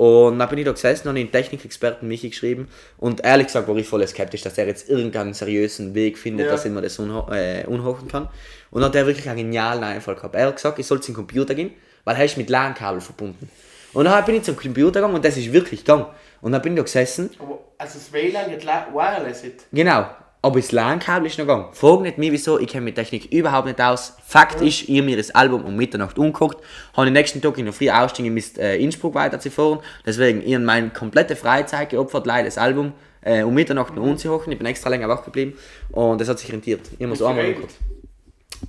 [0.00, 3.76] Und dann bin ich da gesessen und den Technikexperten Michi geschrieben und ehrlich gesagt war
[3.76, 6.52] ich voll skeptisch, dass er jetzt irgendeinen seriösen Weg findet, Ja.
[6.52, 8.30] dass ich mir das unho äh, unhochen kann.
[8.70, 10.34] Und dann hat er wirklich einen genialen Einfall gehabt.
[10.34, 11.72] Er hat gesagt, ich soll zum Computer gehen,
[12.04, 13.50] weil er ist mit LAN-Kabel verbunden.
[13.92, 16.06] Und dann bin ich zum Computer gegangen und das ist wirklich gegangen.
[16.40, 17.28] Und dann bin ich da gesessen
[17.76, 19.42] also das WLAN geht la- wireless.
[19.70, 20.06] Genau.
[20.42, 21.66] Aber das LAN-Kabel ist noch gegangen.
[21.72, 24.16] Frag nicht mich, wieso, ich kenne mit Technik überhaupt nicht aus.
[24.24, 26.64] Fakt ist, ich hab mir das Album um Mitternacht umgeguckt,
[26.94, 29.80] habe den nächsten Tag in der Früh aussteigen müssen, äh, Innsbruck weiterzufahren.
[30.06, 34.50] Deswegen, ich habe meine komplette Freizeit geopfert, leider das Album äh, um Mitternacht noch umzuhochen.
[34.50, 35.58] Ich bin extra länger wach geblieben
[35.92, 36.80] und das hat sich rentiert.
[36.98, 37.68] Ich habe so einmal geregelt.
[37.68, 37.99] angeguckt.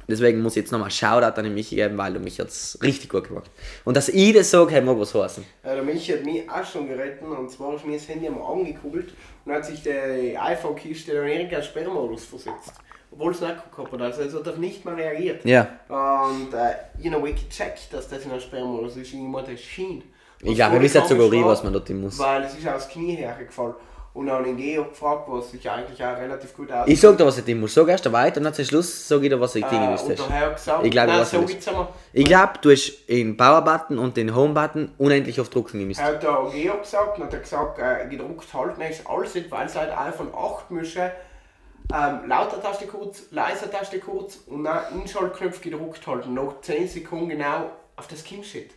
[0.07, 3.09] Deswegen muss ich jetzt nochmal Shoutout an den Michi geben, weil du mich jetzt richtig
[3.09, 3.49] gut gemacht
[3.85, 5.43] Und dass ich das sage, hat mag was heißen.
[5.63, 8.51] Ja, der Michi hat mich auch schon geritten und zwar ist mir das Handy einmal
[8.51, 9.13] angekugelt
[9.45, 12.73] und hat sich die iPhone-Kiste in irgendeinen Sperrmodus versetzt.
[13.11, 15.43] Obwohl es nicht gehabt hat, also es hat auf nicht mehr reagiert.
[15.43, 15.67] Ja.
[15.89, 19.13] Und äh, ich habe wirklich gecheckt, dass das in einem Sperrmodus ist.
[19.13, 20.03] Ich meine, das schien.
[20.43, 22.17] Ich glaube, wisst jetzt sogar, was man dort muss.
[22.17, 23.75] Weil es ist aus Knie hergefallen.
[24.13, 26.85] Und dann habe ich ihn gefragt, was sich eigentlich auch relativ gut aus.
[26.87, 27.73] Ich sag dir, was ich muss.
[27.73, 30.45] Sag erst weiter und dann zum Schluss sag ich dir, was ich dingen äh, daher
[30.47, 31.45] hat gesagt, Ich glaube, so.
[32.11, 36.01] Ich glaube, du hast den Power-Button und den Home-Button unendlich oft drücken müssen.
[36.01, 39.67] Er hat der Geo gesagt und hat gesagt, äh, gedruckt halten ist alles nicht, weil
[39.67, 41.09] es halt iPhone 8 müssen.
[41.93, 46.33] Ähm, lauter Taste kurz, leiser Taste kurz und dann Inschaltknopf gedruckt halten.
[46.33, 48.71] Noch 10 Sekunden genau auf das Kind steht.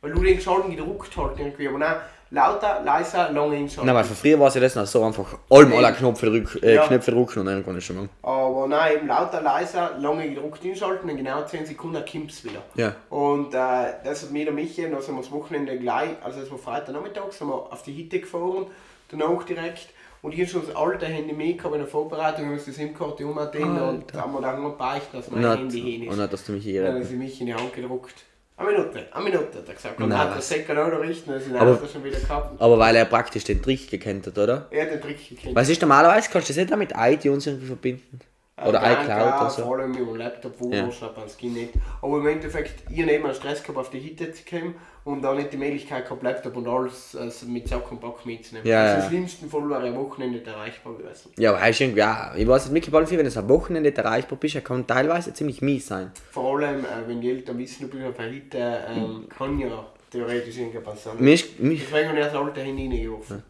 [0.00, 1.96] Weil du den Schalten gedruckt halten irgendwie, aber nein,
[2.30, 3.86] lauter, leiser, lange Inschalten.
[3.86, 6.58] Nein, weil von früher war es ja das noch so einfach allem alle Knöpfe, drück,
[6.62, 6.86] äh, Ja.
[6.86, 8.10] Knöpfe drücken und dann kann ich schon machen.
[8.22, 12.62] Aber nein, eben lauter, leiser, lange gedruckt inschalten, in genau 10 Sekunden kommt es wieder.
[12.74, 12.94] Ja.
[13.10, 16.50] Und äh, das hat mir der Michi, dann sind wir das Wochenende gleich, also es
[16.50, 18.66] war Freitagnachmittag, sind wir auf die Hitte gefahren,
[19.10, 19.88] danach direkt.
[20.22, 23.26] Und ich habe schon das alte Handy mitgehabt in der Vorbereitung, ich muss die SIM-Karte
[23.26, 26.12] umdrehen und haben wir dann noch beichten, dass mein Handy hin ist.
[26.12, 28.14] und nicht, dass du mich hier Dann hat sie mich in die Hand gedruckt.
[28.60, 29.98] Eine Minute, eine Minute, hat er gesagt.
[30.00, 30.48] Und Nein, hat er was?
[30.48, 32.60] Säcker auch noch richten, sind Aber- wir schon wieder gehabt.
[32.60, 34.66] Aber weil er praktisch den Trick gekannt hat, oder?
[34.70, 35.54] Er hat den Trick gekriegt.
[35.54, 36.28] Was ist normalerweise?
[36.30, 38.20] Kannst du das nicht mit iTunes irgendwie verbinden?
[38.62, 39.62] Oder Äh, iCloud ja, oder so?
[39.62, 40.86] Vor allem mit dem Laptop, wo Ja.
[40.86, 41.72] es nicht.
[42.02, 44.74] Aber im Endeffekt, ich habe eben Stress gehabt, auf die Hitte zu kommen
[45.04, 48.66] und dann nicht die Möglichkeit gehabt, Laptop und alles also mit Sack und Pack mitzunehmen.
[48.66, 48.96] Ja, also ja.
[48.98, 51.30] das schlimmste Fall wäre am Wochenende nicht erreichbar gewesen.
[51.38, 54.38] Ja, ist irgendwie, ja, ich weiß nicht, mittlerweile viel, wenn du am Wochenende nicht erreichbar
[54.38, 56.12] bist, er kann teilweise ziemlich mies sein.
[56.30, 59.86] Vor allem, äh, wenn die Eltern wissen, du bist auf der Hitte, ähm, kann ja
[60.10, 61.26] theoretisch irgendwas passieren.
[61.26, 63.42] Ist, mir, Deswegen habe ich das alte Handy reingeworfen.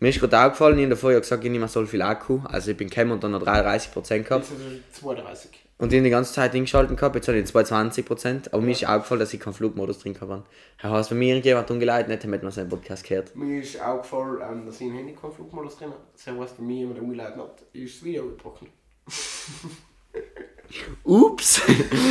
[0.00, 2.40] mir ist gerade aufgefallen, ich habe vorher gesagt, ich nehme so viel Akku.
[2.44, 4.44] Also ich bin gekommen und dann noch 33% gehabt.
[4.44, 5.63] Jetzt ist es 32.
[5.76, 8.52] Und ich habe die ganze Zeit eingeschaltet gehabt, jetzt habe ich 220%.
[8.52, 10.44] Aber mir ist aufgefallen, dass ich keinen Flugmodus drin habe.
[10.80, 13.34] Das heißt, wenn mir irgendjemand umgeleitet hätte, hätte man seinen Podcast gehört.
[13.34, 16.00] Mir ist auch gefallen, ähm, dass ich im Handy keinen Flugmodus drin habe.
[16.12, 18.68] Das heißt, wenn mir jemand umgeleitet hat, ist das Video gebrochen.
[21.04, 21.60] Ups!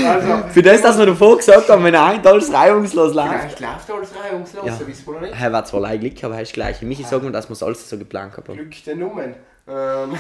[0.06, 3.34] Also, Für das, dass wir davor gesagt haben, wenn eigentlich alles reibungslos läuft.
[3.58, 4.74] Vielleicht läuft alles reibungslos, Ja.
[4.74, 4.88] ja.
[4.88, 5.34] wissen wir noch nicht.
[5.42, 6.82] Er war zwar leicht Glück, aber er ist gleich.
[6.82, 8.54] Michi sagt mir, dass wir es alles so geplant haben.
[8.54, 9.36] Glück der Nummern.
[9.66, 10.18] Ähm,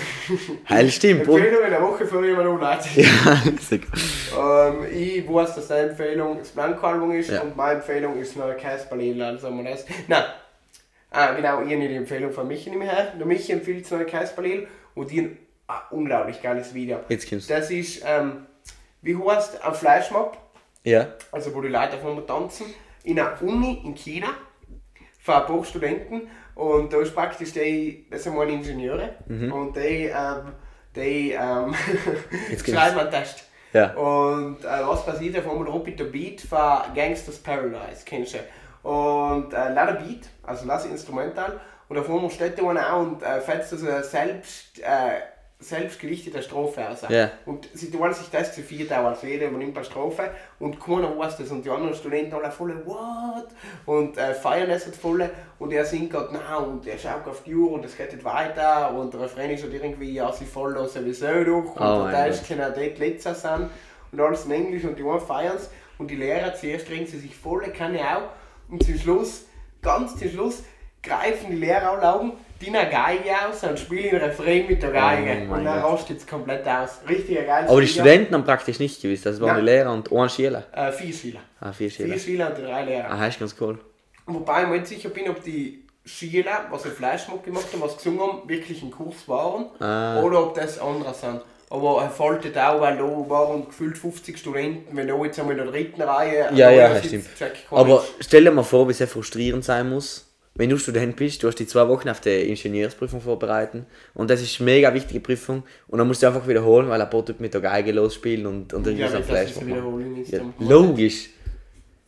[0.70, 1.28] Heil stimmt.
[1.28, 2.96] Und, Empfehlung in der Woche für jemanden umleitet.
[2.96, 3.44] ja.
[4.72, 7.41] Ähm, ich weiß, dass deine Empfehlung das Blanco-Album ist Ja.
[7.41, 9.86] und meine Empfehlung ist noch Kasperlil, also man das.
[10.08, 10.24] Nein,
[11.12, 13.14] ah, genau, ich habe die Empfehlung von Michi nicht mehr her.
[13.20, 15.38] Der Michi empfiehlt das neue Kasperlil und die ein
[15.68, 17.00] ah, unglaublich geiles Video.
[17.10, 17.50] Jetzt kommst.
[17.50, 18.46] Das ist, ähm,
[19.02, 20.38] wie heißt ein Flashmob,
[20.84, 21.08] Ja.
[21.34, 22.68] also wo die Leute aufeinander tanzen,
[23.04, 24.28] in einer Uni in China,
[25.20, 26.30] für ein paar Studenten.
[26.56, 29.16] Und da ist praktisch die, das sind meine Ingenieure,
[29.51, 30.54] und die, ähm,
[30.95, 31.74] die ähm,
[32.66, 33.45] schreiben einen Test.
[33.74, 33.93] Ja.
[33.93, 38.88] Und äh, was passiert auf einmal Robby the Beat für Gangsters Paradise, kennst du?
[38.88, 43.24] Und äh, lass den Beat, also lass Instrumental, und auf einmal steht da einer und
[43.24, 45.22] äh, fetzt also selbst, äh,
[45.64, 47.01] selbst gedichtete Strophe aus.
[47.09, 47.32] Ja.
[47.45, 50.30] Und sie tun sich das zu viert auch, also jeder übernimmt eine Strophe.
[50.59, 51.51] Und keiner weiß das.
[51.51, 53.47] Und die anderen Studenten alle voll «What?»
[53.86, 55.30] und äh, feiern es halt voll.
[55.59, 58.24] Und er singt gerade «Na» und er schaut auf die Uhr und es geht nicht
[58.24, 58.93] weiter.
[58.93, 62.47] Und der Refrain ist halt irgendwie «Ja, sie voll sowieso durch» und Oh der Text
[62.47, 63.70] kann auch dort letzter sein
[64.11, 65.70] und alles in Englisch und die einen feiern es.
[65.97, 68.24] Und die Lehrer zuerst trinken sie sich volle Kanne auf
[68.70, 69.45] und zum Schluss,
[69.82, 70.64] ganz zum Schluss,
[71.01, 72.32] greifen die Lehrer alle Augen,
[72.62, 75.47] die eine Geige aus und spielen ein Refrain mit der Geige.
[75.49, 76.99] Oh und dann rastet es komplett aus.
[77.08, 77.66] Richtiger geil.
[77.68, 79.56] Aber die Studenten haben praktisch nicht gewusst, das waren Ja.
[79.60, 80.64] die Lehrer und ein Schüler.
[80.72, 81.39] Äh, vier Schüler.
[81.60, 82.14] Ah, vier Schüler.
[82.14, 83.12] Vier Schüler und drei Lehrer.
[83.12, 83.78] Ah, ist ganz cool.
[84.26, 87.97] Wobei ich mir nicht sicher bin, ob die Schüler, was einen Flashmob gemacht haben, was
[87.97, 90.22] gesungen haben, wirklich ein Kurs waren Ah.
[90.22, 91.41] oder ob das andere sind.
[91.70, 95.64] Aber er fällt auch, weil da waren gefühlt 50 Studenten, wenn da jetzt einmal in
[95.64, 97.58] der dritten Reihe Ja, ja, sitzt, stimmt.
[97.72, 101.47] Aber stell dir mal vor, wie sehr frustrierend sein muss, wenn du Student bist, du
[101.47, 105.64] hast die zwei Wochen auf der Ingenieursprüfung vorbereiten und das ist eine mega wichtige Prüfung
[105.88, 108.74] und dann musst du einfach wiederholen, weil ein paar Typ mit der Geige losspielen und,
[108.74, 109.51] und irgendwie ja, so ein Flash.
[110.30, 111.30] Ja, dann- logisch.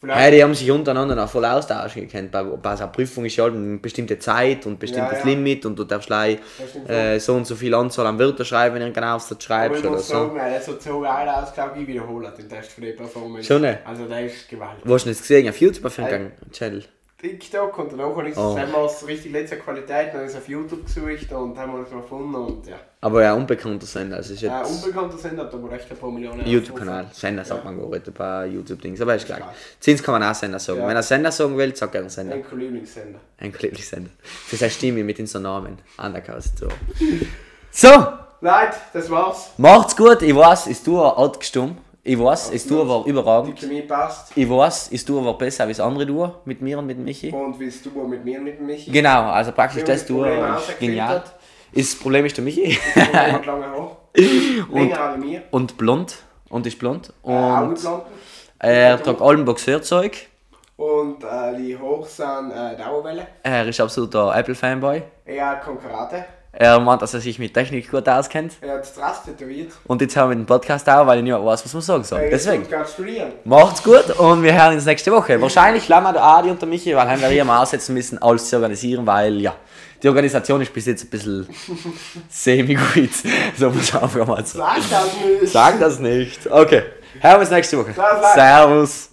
[0.07, 2.29] Hey, die haben sich untereinander noch voll austauschen können.
[2.29, 5.17] Bei, bei so einer Prüfung ist ja halt eine bestimmte Zeit und ein bestimmtes Ja,
[5.19, 5.25] ja.
[5.25, 6.37] Limit und du darfst gleich
[6.87, 9.41] äh, so und so viel Anzahl an Wörter schreiben, wenn du einen genau Aufsatz aber
[9.41, 10.13] schreibst ich oder muss so.
[10.13, 13.47] sagen, er hat so so geil ausgeschaut, ich wiederhole den Test für die Performance.
[13.47, 13.79] Schon, ne?
[13.83, 14.83] Also der ist gewaltig.
[14.85, 15.49] Wo hast du das gesehen?
[15.49, 16.83] Auf YouTube auf dem Channel?
[17.17, 18.51] TikTok und danach habe ich Oh.
[18.51, 21.83] es einmal richtig letzte Qualität, dann habe ich es auf YouTube gesucht und haben wir
[21.83, 22.75] es gefunden und ja.
[23.01, 24.17] Aber ja, unbekannter Sender.
[24.17, 26.45] Also ist jetzt unbekannter Sender hat aber recht ein paar Millionen.
[26.45, 27.07] YouTube-Kanal.
[27.13, 29.53] Sender sagt man gar nicht bei YouTube-Dings, aber ist klar.
[29.79, 30.79] Zins kann man auch Sender sagen.
[30.79, 30.87] Ja.
[30.87, 32.35] Wenn er Sender sagen will, sagt er einen Sender.
[32.35, 33.19] Ein Lieblingssender.
[33.39, 34.09] Ein Lieblingssender.
[34.21, 35.77] Für seine Stimme mit in so Namen.
[35.97, 36.57] Undercast.
[36.59, 36.67] So.
[37.71, 37.87] so,
[38.41, 39.51] Leute, das war's.
[39.57, 40.21] macht's gut.
[40.21, 41.77] Ich weiß, ist du alt gestumm.
[42.07, 43.59] Ich weiß, ist du war Die überragend.
[43.59, 44.31] Chemie passt.
[44.37, 47.31] Ich weiß, ist du war besser als andere du mit mir und mit Michi.
[47.31, 48.91] Und wie du mit mir mit Michi.
[48.91, 51.23] Genau, also praktisch das das ist genial.
[51.71, 52.73] Ist das Problem ist der Michi.
[53.11, 53.97] hat lange Haar.
[54.71, 55.41] Länger als mir.
[55.49, 56.17] und blond.
[56.49, 57.11] Und ist blond.
[57.23, 58.11] Äh, Und Augenplanken.
[58.59, 60.15] er tragt allem Boxerzeug.
[60.77, 63.25] Und äh, die hoch sind äh, Dauerwelle.
[63.41, 65.01] Er ist absoluter Apple-Fanboy.
[65.25, 66.25] Er hat Karate.
[66.57, 68.53] Er meint, dass er sich mit Technik gut auskennt.
[68.61, 69.73] Er hat Strass tätowiert.
[69.85, 72.03] Und jetzt haben wir den Podcast auch, weil ich nicht mehr weiß, was man sagen
[72.05, 72.29] soll.
[72.31, 72.65] Deswegen.
[73.43, 75.39] Macht's gut und wir hören uns nächste Woche.
[75.41, 78.47] Wahrscheinlich lassen wir Adi und der Michi, weil haben wir hier mal aussetzen müssen, alles
[78.47, 79.53] zu organisieren, weil ja,
[80.01, 81.45] die Organisation ist bis jetzt ein bisschen
[82.29, 83.09] semi-gut.
[83.57, 84.81] So muss man einfach mal sagen.
[84.81, 85.51] Sag das nicht.
[85.51, 86.51] Sag das nicht.
[86.51, 86.83] Okay,
[87.19, 87.93] hören wir uns nächste Woche.
[88.33, 89.09] Servus.